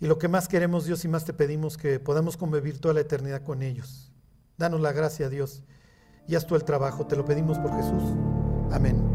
[0.00, 3.00] Y lo que más queremos, Dios, y más te pedimos, que podamos convivir toda la
[3.00, 4.10] eternidad con ellos.
[4.58, 5.62] Danos la gracia, Dios,
[6.26, 7.06] y haz tú el trabajo.
[7.06, 8.02] Te lo pedimos por Jesús.
[8.72, 9.11] Amén.